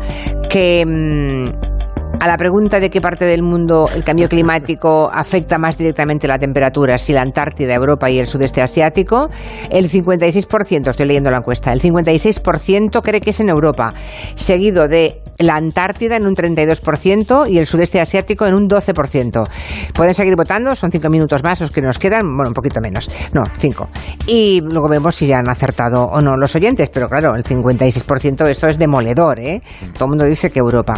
que 0.49 0.85
mm, 0.87 1.80
a 2.19 2.27
la 2.27 2.37
pregunta 2.37 2.81
de 2.81 2.91
qué 2.91 3.01
parte 3.01 3.25
del 3.25 3.43
mundo 3.43 3.89
el 3.95 4.05
cambio 4.05 4.29
climático 4.29 5.11
afecta 5.13 5.59
más 5.59 5.79
directamente 5.79 6.27
la 6.27 6.39
temperatura, 6.39 6.99
si 6.99 7.13
la 7.13 7.23
Antártida, 7.23 7.75
Europa 7.75 8.11
y 8.11 8.19
el 8.19 8.27
sudeste 8.27 8.61
asiático, 8.63 9.29
el 9.71 9.89
56%, 9.89 10.91
estoy 10.91 11.07
leyendo 11.07 11.31
la 11.31 11.39
encuesta, 11.39 11.73
el 11.73 11.81
56% 11.81 13.03
cree 13.03 13.21
que 13.21 13.31
es 13.31 13.41
en 13.41 13.49
Europa, 13.49 13.95
seguido 14.35 14.89
de 14.89 15.23
la 15.39 15.57
Antártida 15.57 16.17
en 16.17 16.27
un 16.27 16.35
32% 16.35 17.51
y 17.51 17.59
el 17.59 17.67
sudeste 17.67 18.01
asiático 18.01 18.47
en 18.47 18.55
un 18.55 18.69
12%. 18.69 19.49
Pueden 19.95 20.15
seguir 20.15 20.37
votando, 20.37 20.75
son 20.75 20.91
cinco 20.91 21.09
minutos 21.09 21.43
más 21.43 21.61
los 21.61 21.71
que 21.71 21.81
nos 21.81 21.99
quedan, 21.99 22.37
bueno, 22.37 22.51
un 22.51 22.55
poquito 22.55 22.81
menos, 22.81 23.11
no, 23.33 23.43
cinco. 23.59 23.89
Y 24.27 24.61
luego 24.61 24.89
vemos 24.89 25.17
si 25.17 25.27
ya 25.27 25.39
han 25.39 25.49
acertado 25.49 26.05
o 26.05 26.21
no 26.21 26.37
los 26.37 26.55
oyentes, 26.55 26.91
pero 26.91 27.09
claro, 27.09 27.35
el 27.35 27.45
56% 27.45 28.47
esto 28.49 28.67
es 28.69 28.79
demoledor, 28.79 29.41
¿eh? 29.41 29.63
Todo 29.95 30.05
el 30.05 30.11
mundo 30.11 30.25
dice 30.27 30.51
que 30.51 30.59
Europa. 30.59 30.95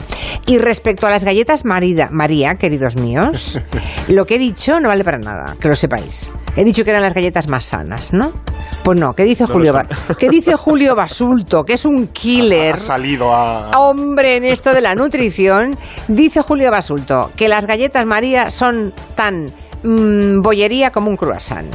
Y 0.47 0.59
respecto 0.59 1.02
a 1.07 1.11
las 1.11 1.25
galletas 1.25 1.65
Marida, 1.65 2.09
María, 2.11 2.55
queridos 2.57 2.97
míos, 2.97 3.61
lo 4.09 4.25
que 4.25 4.37
he 4.37 4.39
dicho 4.39 4.81
no 4.81 4.89
vale 4.89 5.05
para 5.05 5.19
nada, 5.19 5.57
que 5.61 5.69
lo 5.69 5.75
sepáis. 5.75 6.31
He 6.55 6.65
dicho 6.65 6.85
que 6.85 6.91
eran 6.91 7.03
las 7.03 7.15
galletas 7.15 7.49
más 7.49 7.65
sanas, 7.65 8.13
¿no? 8.13 8.33
Pues 8.85 9.01
no, 9.01 9.15
¿qué 9.15 9.25
dice 9.25 9.45
No 9.45 9.55
Julio? 9.55 9.75
¿Qué 10.19 10.29
dice 10.29 10.55
Julio 10.55 10.95
Basulto? 10.95 11.65
Que 11.65 11.75
es 11.75 11.85
un 11.85 12.09
killer. 12.09 12.75
Ha 12.75 12.79
salido 12.79 13.33
a... 13.33 13.71
Hombre, 13.79 14.37
en 14.37 14.45
esto 14.45 14.75
de 14.75 14.83
la 14.83 14.95
nutrición, 14.95 15.77
dice 16.09 16.43
Julio 16.43 16.71
Basulto 16.71 17.31
que 17.37 17.49
las 17.49 17.67
galletas 17.67 18.05
María 18.05 18.51
son 18.51 18.93
tan 19.15 19.47
mm, 19.83 20.43
bollería 20.43 20.91
como 20.91 21.09
un 21.09 21.17
croissant. 21.17 21.73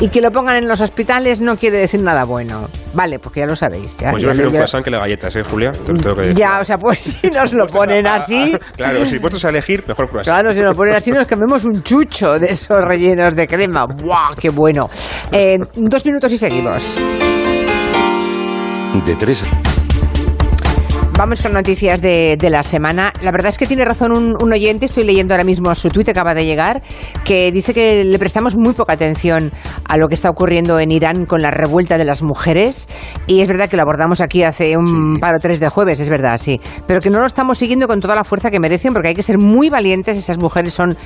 Y 0.00 0.08
que 0.08 0.20
lo 0.20 0.30
pongan 0.30 0.56
en 0.56 0.68
los 0.68 0.80
hospitales 0.80 1.40
no 1.40 1.56
quiere 1.56 1.78
decir 1.78 2.02
nada 2.02 2.24
bueno. 2.24 2.68
Vale, 2.94 3.18
pues 3.18 3.32
que 3.34 3.40
ya 3.40 3.46
lo 3.46 3.56
sabéis. 3.56 3.96
Ya, 3.96 4.10
Pues 4.10 4.22
yo 4.22 4.28
prefiero 4.28 4.50
un 4.50 4.56
croissant 4.56 4.84
que 4.84 4.90
las 4.90 5.02
galletas, 5.02 5.36
¿eh, 5.36 5.42
Julia? 5.48 5.70
Te 5.72 5.92
lo 5.92 5.98
tengo 5.98 6.14
que 6.16 6.20
decir. 6.22 6.36
ya, 6.36 6.58
o 6.60 6.64
sea, 6.64 6.78
pues 6.78 6.98
si 7.20 7.30
nos 7.30 7.52
lo 7.52 7.66
ponen 7.66 8.06
así, 8.06 8.56
Claro, 8.76 9.04
si 9.06 9.18
puestos 9.18 9.44
a 9.44 9.48
elegir, 9.50 9.84
mejor 9.86 10.08
croissant. 10.08 10.36
Claro, 10.36 10.54
si 10.54 10.60
nos 10.60 10.76
ponen 10.76 10.94
así 10.94 11.10
nos 11.10 11.26
comemos 11.26 11.64
un 11.64 11.82
chucho 11.82 12.38
de 12.38 12.46
esos 12.46 12.76
rellenos 12.78 13.34
de 13.34 13.46
crema. 13.46 13.86
¡Buah, 13.86 14.34
qué 14.40 14.50
bueno! 14.50 14.88
Eh, 15.32 15.58
dos 15.74 16.04
minutos 16.06 16.32
y 16.32 16.38
seguimos. 16.38 16.84
De 19.04 19.16
tres. 19.16 19.44
Vamos 21.16 21.40
con 21.40 21.52
noticias 21.52 22.02
de, 22.02 22.36
de 22.36 22.50
la 22.50 22.64
semana. 22.64 23.12
La 23.22 23.30
verdad 23.30 23.50
es 23.50 23.56
que 23.56 23.68
tiene 23.68 23.84
razón 23.84 24.10
un, 24.10 24.34
un 24.42 24.52
oyente, 24.52 24.86
estoy 24.86 25.04
leyendo 25.04 25.32
ahora 25.32 25.44
mismo 25.44 25.72
su 25.76 25.88
tuit, 25.88 26.08
acaba 26.08 26.34
de 26.34 26.44
llegar, 26.44 26.82
que 27.24 27.52
dice 27.52 27.72
que 27.72 28.02
le 28.02 28.18
prestamos 28.18 28.56
muy 28.56 28.74
poca 28.74 28.94
atención 28.94 29.52
a 29.88 29.96
lo 29.96 30.08
que 30.08 30.14
está 30.14 30.28
ocurriendo 30.28 30.80
en 30.80 30.90
Irán 30.90 31.24
con 31.24 31.40
la 31.40 31.52
revuelta 31.52 31.98
de 31.98 32.04
las 32.04 32.22
mujeres. 32.22 32.88
Y 33.28 33.42
es 33.42 33.48
verdad 33.48 33.68
que 33.68 33.76
lo 33.76 33.82
abordamos 33.82 34.20
aquí 34.20 34.42
hace 34.42 34.76
un 34.76 35.18
par 35.20 35.36
o 35.36 35.38
tres 35.38 35.60
de 35.60 35.68
jueves, 35.68 36.00
es 36.00 36.08
verdad, 36.08 36.36
sí. 36.36 36.60
Pero 36.88 37.00
que 37.00 37.10
no 37.10 37.20
lo 37.20 37.26
estamos 37.26 37.58
siguiendo 37.58 37.86
con 37.86 38.00
toda 38.00 38.16
la 38.16 38.24
fuerza 38.24 38.50
que 38.50 38.58
merecen, 38.58 38.92
porque 38.92 39.08
hay 39.08 39.14
que 39.14 39.22
ser 39.22 39.38
muy 39.38 39.70
valientes. 39.70 40.18
Esas 40.18 40.38
mujeres 40.38 40.74
son, 40.74 40.96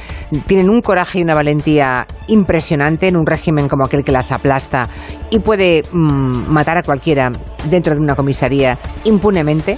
tienen 0.47 0.71
un 0.71 0.81
coraje 0.81 1.18
y 1.18 1.23
una 1.23 1.35
valentía 1.35 2.07
impresionante 2.29 3.09
en 3.09 3.16
un 3.18 3.27
régimen 3.27 3.68
como 3.68 3.85
aquel 3.85 4.05
que 4.05 4.12
las 4.12 4.33
aplasta 4.33 4.88
y 5.31 5.38
puede 5.40 5.83
mm, 5.92 6.51
matar 6.51 6.79
a 6.79 6.83
cualquiera 6.83 7.31
dentro 7.68 7.94
de 7.94 8.01
una 8.01 8.14
comisaría 8.14 8.79
impunemente. 9.05 9.77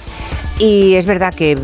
Y 0.59 0.93
es 0.93 1.07
verdad 1.07 1.33
que, 1.33 1.55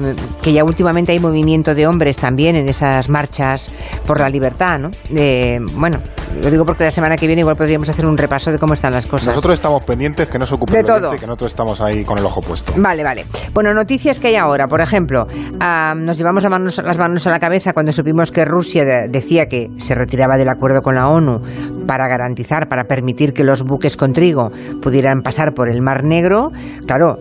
que 0.41 0.53
ya 0.53 0.63
últimamente 0.63 1.11
hay 1.11 1.19
movimiento 1.19 1.75
de 1.75 1.85
hombres 1.85 2.17
también 2.17 2.55
en 2.55 2.67
esas 2.67 3.09
marchas 3.09 3.71
por 4.07 4.19
la 4.19 4.27
libertad, 4.27 4.79
¿no? 4.79 4.89
Eh, 5.15 5.59
bueno, 5.75 5.99
lo 6.41 6.49
digo 6.49 6.65
porque 6.65 6.83
la 6.83 6.89
semana 6.89 7.15
que 7.15 7.27
viene 7.27 7.41
igual 7.41 7.55
podríamos 7.55 7.87
hacer 7.89 8.07
un 8.07 8.17
repaso 8.17 8.51
de 8.51 8.57
cómo 8.57 8.73
están 8.73 8.93
las 8.93 9.05
cosas. 9.05 9.27
Nosotros 9.27 9.53
estamos 9.53 9.83
pendientes, 9.83 10.27
que 10.27 10.39
no 10.39 10.47
se 10.47 10.55
ocupe 10.55 10.73
De 10.73 10.79
el 10.79 10.85
todo. 10.85 11.11
que 11.11 11.27
nosotros 11.27 11.51
estamos 11.51 11.79
ahí 11.79 12.03
con 12.03 12.17
el 12.17 12.25
ojo 12.25 12.41
puesto. 12.41 12.73
Vale, 12.77 13.03
vale. 13.03 13.25
Bueno, 13.53 13.71
noticias 13.71 14.19
que 14.19 14.29
hay 14.29 14.35
ahora. 14.35 14.67
Por 14.67 14.81
ejemplo, 14.81 15.27
ah, 15.59 15.93
nos 15.95 16.17
llevamos 16.17 16.41
las 16.41 16.51
manos, 16.51 16.81
las 16.83 16.97
manos 16.97 17.27
a 17.27 17.29
la 17.29 17.39
cabeza 17.39 17.73
cuando 17.73 17.93
supimos 17.93 18.31
que 18.31 18.45
Rusia 18.45 18.83
de- 18.83 19.09
decía 19.09 19.45
que 19.45 19.67
se 19.77 19.93
retiraba 19.93 20.37
del 20.37 20.49
acuerdo 20.49 20.81
con 20.81 20.95
la 20.95 21.07
ONU 21.07 21.39
para 21.85 22.07
garantizar, 22.07 22.67
para 22.67 22.85
permitir 22.85 23.31
que 23.33 23.43
los 23.43 23.61
buques 23.61 23.95
con 23.95 24.11
trigo 24.11 24.49
pudieran 24.81 25.21
pasar 25.21 25.53
por 25.53 25.69
el 25.69 25.83
Mar 25.83 26.03
Negro. 26.03 26.49
Claro, 26.87 27.17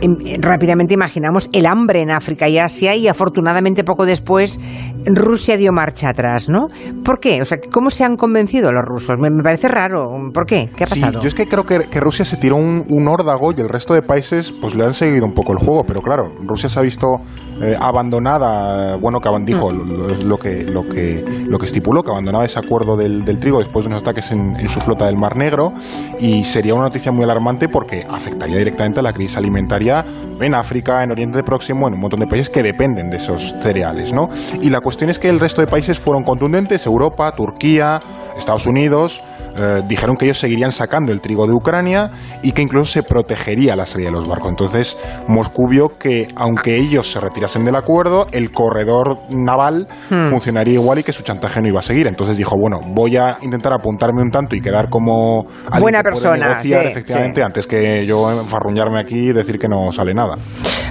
im- 0.00 0.40
rápidamente 0.70 0.94
imaginamos 0.94 1.50
el 1.52 1.66
hambre 1.66 2.00
en 2.00 2.12
África 2.12 2.48
y 2.48 2.56
Asia 2.58 2.94
y 2.94 3.08
afortunadamente 3.08 3.82
poco 3.82 4.04
después 4.06 4.60
Rusia 5.04 5.56
dio 5.56 5.72
marcha 5.72 6.10
atrás, 6.10 6.48
¿no? 6.48 6.68
¿Por 7.04 7.18
qué? 7.18 7.42
O 7.42 7.44
sea, 7.44 7.58
¿cómo 7.72 7.90
se 7.90 8.04
han 8.04 8.14
convencido 8.16 8.70
los 8.72 8.84
rusos? 8.84 9.16
Me, 9.18 9.30
me 9.30 9.42
parece 9.42 9.66
raro. 9.66 10.12
¿Por 10.32 10.46
qué? 10.46 10.68
¿Qué 10.76 10.84
ha 10.84 10.86
Sí, 10.86 11.00
pasado? 11.00 11.20
yo 11.20 11.26
es 11.28 11.34
que 11.34 11.46
creo 11.48 11.64
que, 11.64 11.80
que 11.90 11.98
Rusia 11.98 12.24
se 12.24 12.36
tiró 12.36 12.54
un, 12.56 12.84
un 12.88 13.08
órdago 13.08 13.50
y 13.56 13.60
el 13.60 13.68
resto 13.68 13.94
de 13.94 14.02
países 14.02 14.52
pues 14.52 14.76
le 14.76 14.84
han 14.84 14.94
seguido 14.94 15.26
un 15.26 15.32
poco 15.34 15.52
el 15.52 15.58
juego, 15.58 15.82
pero 15.84 16.00
claro, 16.02 16.30
Rusia 16.46 16.68
se 16.68 16.78
ha 16.78 16.82
visto 16.82 17.16
eh, 17.60 17.74
abandonada, 17.80 18.96
bueno, 18.96 19.18
que 19.18 19.28
dijo 19.44 19.72
lo, 19.72 19.84
lo- 19.84 20.14
lo 20.14 20.36
que, 20.38 20.62
lo, 20.64 20.82
que, 20.88 21.24
lo 21.48 21.58
que 21.58 21.66
estipuló, 21.66 22.02
que 22.04 22.10
abandonaba 22.12 22.44
ese 22.44 22.60
acuerdo 22.60 22.96
del, 22.96 23.24
del 23.24 23.40
trigo 23.40 23.58
después 23.58 23.84
de 23.86 23.88
unos 23.90 24.02
ataques 24.02 24.30
en, 24.30 24.54
en 24.56 24.68
su 24.68 24.80
flota 24.80 25.06
del 25.06 25.16
Mar 25.16 25.36
Negro 25.36 25.72
y 26.20 26.44
sería 26.44 26.74
una 26.74 26.84
noticia 26.84 27.10
muy 27.10 27.24
alarmante 27.24 27.68
porque 27.68 28.06
afectaría 28.08 28.56
directamente 28.58 29.00
a 29.00 29.02
la 29.02 29.12
crisis 29.12 29.36
alimentaria 29.36 30.04
en 30.40 30.54
África, 30.60 31.02
en 31.02 31.10
Oriente 31.10 31.42
Próximo, 31.42 31.88
en 31.88 31.94
un 31.94 32.00
montón 32.00 32.20
de 32.20 32.26
países 32.26 32.50
que 32.50 32.62
dependen 32.62 33.10
de 33.10 33.16
esos 33.16 33.54
cereales, 33.62 34.12
¿no? 34.12 34.28
Y 34.60 34.70
la 34.70 34.80
cuestión 34.80 35.10
es 35.10 35.18
que 35.18 35.28
el 35.28 35.40
resto 35.40 35.60
de 35.60 35.66
países 35.66 35.98
fueron 35.98 36.22
contundentes, 36.22 36.86
Europa, 36.86 37.32
Turquía, 37.32 38.00
Estados 38.36 38.66
Unidos, 38.66 39.22
eh, 39.56 39.82
dijeron 39.86 40.16
que 40.16 40.26
ellos 40.26 40.38
seguirían 40.38 40.72
sacando 40.72 41.12
el 41.12 41.20
trigo 41.20 41.46
de 41.46 41.52
Ucrania 41.52 42.10
y 42.42 42.52
que 42.52 42.62
incluso 42.62 42.92
se 42.92 43.02
protegería 43.02 43.76
la 43.76 43.86
salida 43.86 44.08
de 44.08 44.12
los 44.12 44.26
barcos. 44.26 44.50
Entonces, 44.50 44.98
Moscú 45.28 45.68
vio 45.68 45.98
que, 45.98 46.28
aunque 46.36 46.76
ellos 46.76 47.10
se 47.10 47.20
retirasen 47.20 47.64
del 47.64 47.76
acuerdo, 47.76 48.26
el 48.32 48.50
corredor 48.50 49.18
naval 49.30 49.88
Hmm. 50.10 50.26
funcionaría 50.28 50.74
igual 50.74 50.98
y 50.98 51.02
que 51.02 51.12
su 51.12 51.22
chantaje 51.22 51.60
no 51.60 51.68
iba 51.68 51.78
a 51.78 51.82
seguir. 51.82 52.06
Entonces 52.06 52.36
dijo, 52.36 52.56
bueno, 52.58 52.80
voy 52.82 53.16
a 53.16 53.38
intentar 53.42 53.72
apuntarme 53.72 54.22
un 54.22 54.30
tanto 54.30 54.56
y 54.56 54.60
quedar 54.60 54.88
como 54.88 55.46
Buena 55.80 56.02
persona, 56.02 56.48
negociar, 56.48 56.82
sí, 56.82 56.88
efectivamente, 56.88 57.40
sí. 57.40 57.44
antes 57.44 57.66
que 57.66 58.04
yo 58.06 58.30
enfarruñarme 58.30 58.98
aquí 58.98 59.28
y 59.28 59.32
decir 59.32 59.58
que 59.58 59.68
no 59.68 59.92
sale 59.92 60.14
nada. 60.14 60.36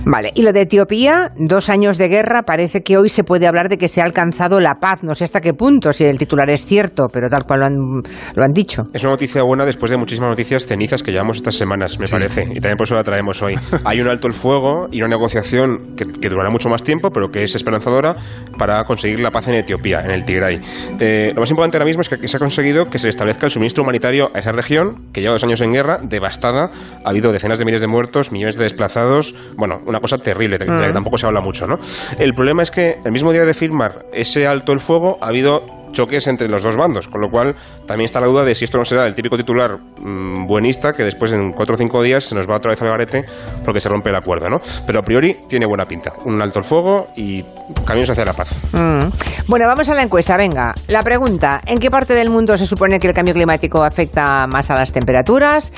Vale, 0.05 0.31
y 0.33 0.43
lo 0.43 0.53
de 0.53 0.61
Etiopía, 0.61 1.31
dos 1.37 1.69
años 1.69 1.97
de 1.97 2.07
guerra, 2.07 2.43
parece 2.43 2.81
que 2.83 2.97
hoy 2.97 3.09
se 3.09 3.23
puede 3.23 3.47
hablar 3.47 3.67
de 3.69 3.77
que 3.77 3.87
se 3.87 4.01
ha 4.01 4.05
alcanzado 4.05 4.59
la 4.61 4.75
paz. 4.75 5.03
No 5.03 5.13
sé 5.13 5.25
hasta 5.25 5.41
qué 5.41 5.53
punto, 5.53 5.91
si 5.91 6.05
el 6.05 6.17
titular 6.17 6.49
es 6.49 6.65
cierto, 6.65 7.07
pero 7.11 7.27
tal 7.29 7.43
cual 7.45 7.59
lo 7.59 7.65
han, 7.65 7.75
lo 8.35 8.43
han 8.43 8.48
dicho. 8.53 8.83
Es 8.93 9.03
una 9.03 9.11
noticia 9.13 9.43
buena 9.43 9.65
después 9.65 9.91
de 9.91 9.97
muchísimas 9.97 10.29
noticias 10.29 10.65
cenizas 10.65 11.03
que 11.03 11.11
llevamos 11.11 11.37
estas 11.37 11.55
semanas, 11.55 11.99
me 11.99 12.07
parece. 12.07 12.43
Y 12.43 12.59
también 12.59 12.77
por 12.77 12.85
eso 12.87 12.95
la 12.95 13.03
traemos 13.03 13.41
hoy. 13.41 13.53
Hay 13.85 13.99
un 14.01 14.09
alto 14.09 14.27
el 14.27 14.33
fuego 14.33 14.87
y 14.91 14.99
una 15.01 15.09
negociación 15.09 15.95
que, 15.95 16.05
que 16.05 16.29
durará 16.29 16.49
mucho 16.49 16.69
más 16.69 16.83
tiempo, 16.83 17.09
pero 17.11 17.29
que 17.29 17.43
es 17.43 17.55
esperanzadora 17.55 18.15
para 18.57 18.83
conseguir 18.83 19.19
la 19.19 19.31
paz 19.31 19.47
en 19.47 19.55
Etiopía, 19.55 20.01
en 20.01 20.11
el 20.11 20.25
Tigray. 20.25 20.59
Eh, 20.99 21.31
lo 21.33 21.41
más 21.41 21.49
importante 21.49 21.77
ahora 21.77 21.85
mismo 21.85 22.01
es 22.01 22.09
que 22.09 22.15
aquí 22.15 22.27
se 22.27 22.37
ha 22.37 22.39
conseguido 22.39 22.89
que 22.89 22.99
se 22.99 23.09
establezca 23.09 23.45
el 23.45 23.51
suministro 23.51 23.83
humanitario 23.83 24.29
a 24.33 24.39
esa 24.39 24.51
región, 24.51 25.11
que 25.13 25.21
lleva 25.21 25.33
dos 25.33 25.43
años 25.43 25.61
en 25.61 25.71
guerra, 25.71 25.99
devastada. 26.03 26.71
Ha 27.03 27.09
habido 27.09 27.31
decenas 27.31 27.59
de 27.59 27.65
miles 27.65 27.81
de 27.81 27.87
muertos, 27.87 28.31
millones 28.31 28.57
de 28.57 28.63
desplazados. 28.63 29.35
Bueno, 29.57 29.81
una 29.85 29.99
cosa 29.99 30.17
terrible, 30.17 30.57
de 30.57 30.65
la 30.65 30.87
que 30.87 30.93
tampoco 30.93 31.17
se 31.17 31.27
habla 31.27 31.41
mucho, 31.41 31.65
¿no? 31.65 31.77
El 32.17 32.33
problema 32.33 32.63
es 32.63 32.71
que 32.71 32.95
el 33.03 33.11
mismo 33.11 33.31
día 33.31 33.45
de 33.45 33.53
firmar 33.53 34.05
ese 34.13 34.47
alto 34.47 34.73
el 34.73 34.79
fuego 34.79 35.17
ha 35.21 35.27
habido 35.27 35.78
choques 35.91 36.27
entre 36.27 36.47
los 36.47 36.63
dos 36.63 36.75
bandos, 36.75 37.07
con 37.07 37.21
lo 37.21 37.29
cual 37.29 37.55
también 37.87 38.05
está 38.05 38.19
la 38.19 38.27
duda 38.27 38.43
de 38.43 38.55
si 38.55 38.65
esto 38.65 38.77
no 38.77 38.85
será 38.85 39.05
el 39.05 39.15
típico 39.15 39.37
titular 39.37 39.77
mm, 39.97 40.47
buenista 40.47 40.93
que 40.93 41.03
después 41.03 41.31
en 41.33 41.51
cuatro 41.51 41.75
o 41.75 41.77
cinco 41.77 42.01
días 42.03 42.23
se 42.23 42.35
nos 42.35 42.47
va 42.49 42.57
otra 42.57 42.71
vez 42.71 42.81
al 42.81 42.89
garete 42.89 43.25
porque 43.65 43.79
se 43.79 43.89
rompe 43.89 44.09
el 44.09 44.15
acuerdo, 44.15 44.49
¿no? 44.49 44.57
Pero 44.85 44.99
a 44.99 45.03
priori 45.03 45.37
tiene 45.47 45.65
buena 45.65 45.85
pinta. 45.85 46.13
Un 46.25 46.41
alto 46.41 46.59
el 46.59 46.65
fuego 46.65 47.07
y 47.15 47.43
caminos 47.85 48.09
hacia 48.09 48.25
la 48.25 48.33
paz. 48.33 48.61
Mm. 48.73 49.09
Bueno, 49.47 49.65
vamos 49.67 49.89
a 49.89 49.93
la 49.93 50.03
encuesta, 50.03 50.37
venga. 50.37 50.73
La 50.87 51.03
pregunta, 51.03 51.61
¿en 51.65 51.79
qué 51.79 51.89
parte 51.91 52.13
del 52.13 52.29
mundo 52.29 52.57
se 52.57 52.65
supone 52.67 52.99
que 52.99 53.07
el 53.07 53.13
cambio 53.13 53.33
climático 53.33 53.83
afecta 53.83 54.45
más 54.47 54.69
a 54.71 54.75
las 54.75 54.91
temperaturas? 54.91 55.73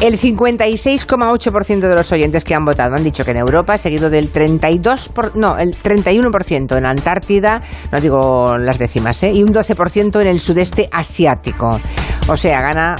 El 0.00 0.18
56,8% 0.18 1.80
de 1.80 1.94
los 1.94 2.10
oyentes 2.12 2.44
que 2.44 2.54
han 2.54 2.64
votado 2.64 2.94
han 2.96 3.04
dicho 3.04 3.24
que 3.24 3.30
en 3.32 3.36
Europa, 3.38 3.76
seguido 3.78 4.10
del 4.10 4.32
32%, 4.32 5.12
por- 5.12 5.36
no, 5.36 5.58
el 5.58 5.70
31% 5.72 6.76
en 6.76 6.86
Antártida, 6.86 7.60
no 7.92 8.00
digo 8.00 8.56
las 8.58 8.78
décimas, 8.78 9.22
¿eh? 9.22 9.32
12% 9.54 10.20
en 10.20 10.26
el 10.28 10.40
sudeste 10.40 10.88
asiático. 10.92 11.80
O 12.28 12.36
sea, 12.36 12.60
gana 12.60 12.94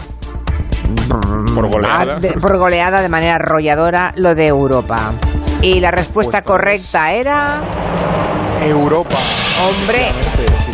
Por 1.55 1.69
goleada. 1.69 2.15
Ah, 2.17 2.19
de- 2.21 2.33
por 2.33 2.57
goleada 2.57 3.01
de 3.01 3.09
manera 3.09 3.37
arrolladora 3.37 4.13
lo 4.17 4.35
de 4.35 4.47
Europa. 4.47 5.13
Y 5.63 5.81
la 5.81 5.91
respuesta 5.91 6.43
Pues, 6.43 6.45
correcta 6.45 7.13
era... 7.13 7.63
Europa. 8.63 9.17
Hombre. 9.69 10.07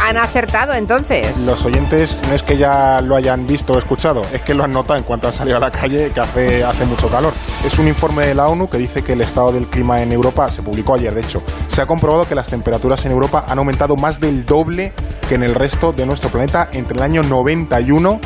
Han 0.06 0.16
acertado 0.18 0.72
entonces. 0.72 1.36
Los 1.38 1.64
oyentes 1.64 2.16
no 2.28 2.34
es 2.34 2.42
que 2.42 2.56
ya 2.56 3.00
lo 3.00 3.16
hayan 3.16 3.46
visto 3.46 3.72
o 3.72 3.78
escuchado, 3.78 4.22
es 4.32 4.40
que 4.42 4.54
lo 4.54 4.62
han 4.62 4.70
notado 4.70 4.98
en 4.98 5.04
cuanto 5.04 5.26
han 5.26 5.32
salido 5.32 5.56
a 5.56 5.60
la 5.60 5.72
calle 5.72 6.10
que 6.12 6.20
hace, 6.20 6.64
hace 6.64 6.84
mucho 6.84 7.08
calor. 7.08 7.32
Es 7.64 7.78
un 7.78 7.88
informe 7.88 8.26
de 8.26 8.34
la 8.34 8.46
ONU 8.46 8.68
que 8.68 8.78
dice 8.78 9.02
que 9.02 9.14
el 9.14 9.20
estado 9.20 9.50
del 9.50 9.66
clima 9.66 10.00
en 10.02 10.12
Europa, 10.12 10.48
se 10.48 10.62
publicó 10.62 10.94
ayer 10.94 11.12
de 11.12 11.22
hecho, 11.22 11.42
se 11.66 11.82
ha 11.82 11.86
comprobado 11.86 12.26
que 12.28 12.36
las 12.36 12.48
temperaturas 12.48 13.04
en 13.04 13.12
Europa 13.12 13.46
han 13.48 13.58
aumentado 13.58 13.96
más 13.96 14.20
del 14.20 14.46
doble 14.46 14.92
que 15.28 15.34
en 15.34 15.42
el 15.42 15.54
resto 15.54 15.92
de 15.92 16.06
nuestro 16.06 16.30
planeta 16.30 16.68
entre 16.72 16.96
el 16.96 17.02
año 17.02 17.22
91 17.22 18.20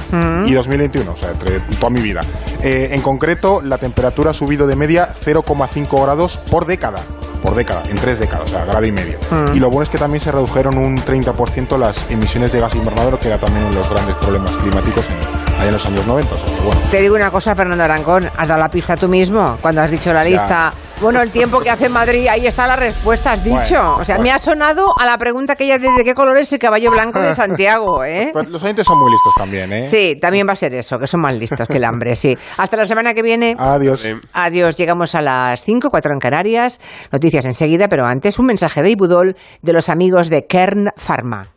y 0.46 0.52
2021, 0.52 1.12
o 1.12 1.16
sea, 1.16 1.30
entre 1.30 1.60
toda 1.60 1.90
mi 1.90 2.02
vida. 2.02 2.20
Eh, 2.62 2.90
en 2.92 3.00
concreto, 3.00 3.62
la 3.62 3.78
temperatura 3.78 4.32
ha 4.32 4.34
subido 4.34 4.66
de 4.66 4.76
media 4.76 5.14
0,5 5.24 6.02
grados 6.02 6.36
por 6.50 6.66
década. 6.66 7.00
Por 7.42 7.54
década, 7.54 7.82
en 7.88 7.96
tres 7.96 8.18
décadas, 8.18 8.44
o 8.44 8.48
sea, 8.48 8.64
grado 8.64 8.84
y 8.84 8.92
medio. 8.92 9.18
Y 9.54 9.60
lo 9.60 9.70
bueno 9.70 9.82
es 9.82 9.88
que 9.88 9.98
también 9.98 10.20
se 10.20 10.30
redujeron 10.30 10.76
un 10.76 10.96
30% 10.96 11.78
las 11.78 12.10
emisiones 12.10 12.52
de 12.52 12.60
gas 12.60 12.74
invernadero, 12.74 13.18
que 13.18 13.28
era 13.28 13.38
también 13.38 13.64
uno 13.64 13.74
de 13.74 13.78
los 13.80 13.90
grandes 13.90 14.14
problemas 14.16 14.50
climáticos 14.58 15.06
en, 15.08 15.16
allá 15.54 15.66
en 15.66 15.72
los 15.72 15.86
años 15.86 16.06
90. 16.06 16.34
O 16.34 16.38
sea, 16.38 16.54
que 16.56 16.62
bueno. 16.62 16.80
Te 16.90 17.00
digo 17.00 17.16
una 17.16 17.30
cosa, 17.30 17.54
Fernando 17.54 17.84
Arancón, 17.84 18.30
has 18.36 18.48
dado 18.48 18.60
la 18.60 18.68
pista 18.70 18.96
tú 18.96 19.08
mismo 19.08 19.56
cuando 19.60 19.82
has 19.82 19.90
dicho 19.90 20.12
la 20.12 20.24
lista. 20.24 20.72
Bueno, 21.00 21.22
el 21.22 21.30
tiempo 21.30 21.60
que 21.60 21.70
hace 21.70 21.86
en 21.86 21.92
Madrid, 21.92 22.28
ahí 22.28 22.46
está 22.46 22.66
la 22.66 22.76
respuesta, 22.76 23.32
has 23.32 23.42
dicho. 23.42 23.56
Bueno, 23.56 23.96
o 23.96 24.04
sea, 24.04 24.16
bueno. 24.16 24.22
me 24.28 24.32
ha 24.32 24.38
sonado 24.38 24.92
a 24.98 25.06
la 25.06 25.16
pregunta 25.16 25.56
que 25.56 25.64
ella 25.64 25.78
de, 25.78 25.88
de 25.96 26.04
qué 26.04 26.14
color 26.14 26.36
es 26.36 26.52
el 26.52 26.58
caballo 26.58 26.90
blanco 26.90 27.18
de 27.18 27.34
Santiago, 27.40 28.04
¿eh? 28.04 28.28
Pues 28.34 28.48
los 28.48 28.62
oyentes 28.62 28.86
son 28.86 28.98
muy 28.98 29.10
listos 29.10 29.32
también, 29.34 29.72
¿eh? 29.72 29.82
Sí, 29.88 30.18
también 30.20 30.46
va 30.46 30.52
a 30.52 30.56
ser 30.56 30.74
eso, 30.74 30.98
que 30.98 31.06
son 31.06 31.22
más 31.22 31.32
listos 31.32 31.66
que 31.66 31.78
el 31.78 31.84
hambre, 31.84 32.16
sí. 32.16 32.36
Hasta 32.58 32.76
la 32.76 32.84
semana 32.84 33.14
que 33.14 33.22
viene. 33.22 33.54
Adiós. 33.58 34.06
Adiós, 34.34 34.76
llegamos 34.76 35.14
a 35.14 35.22
las 35.22 35.64
5, 35.64 35.88
4 35.90 36.12
en 36.12 36.18
Canarias. 36.18 36.78
Noticias 37.10 37.46
enseguida, 37.46 37.88
pero 37.88 38.04
antes 38.04 38.38
un 38.38 38.44
mensaje 38.44 38.82
de 38.82 38.90
Ibudol 38.90 39.36
de 39.62 39.72
los 39.72 39.88
amigos 39.88 40.28
de 40.28 40.46
Kern 40.46 40.90
Pharma. 40.98 41.48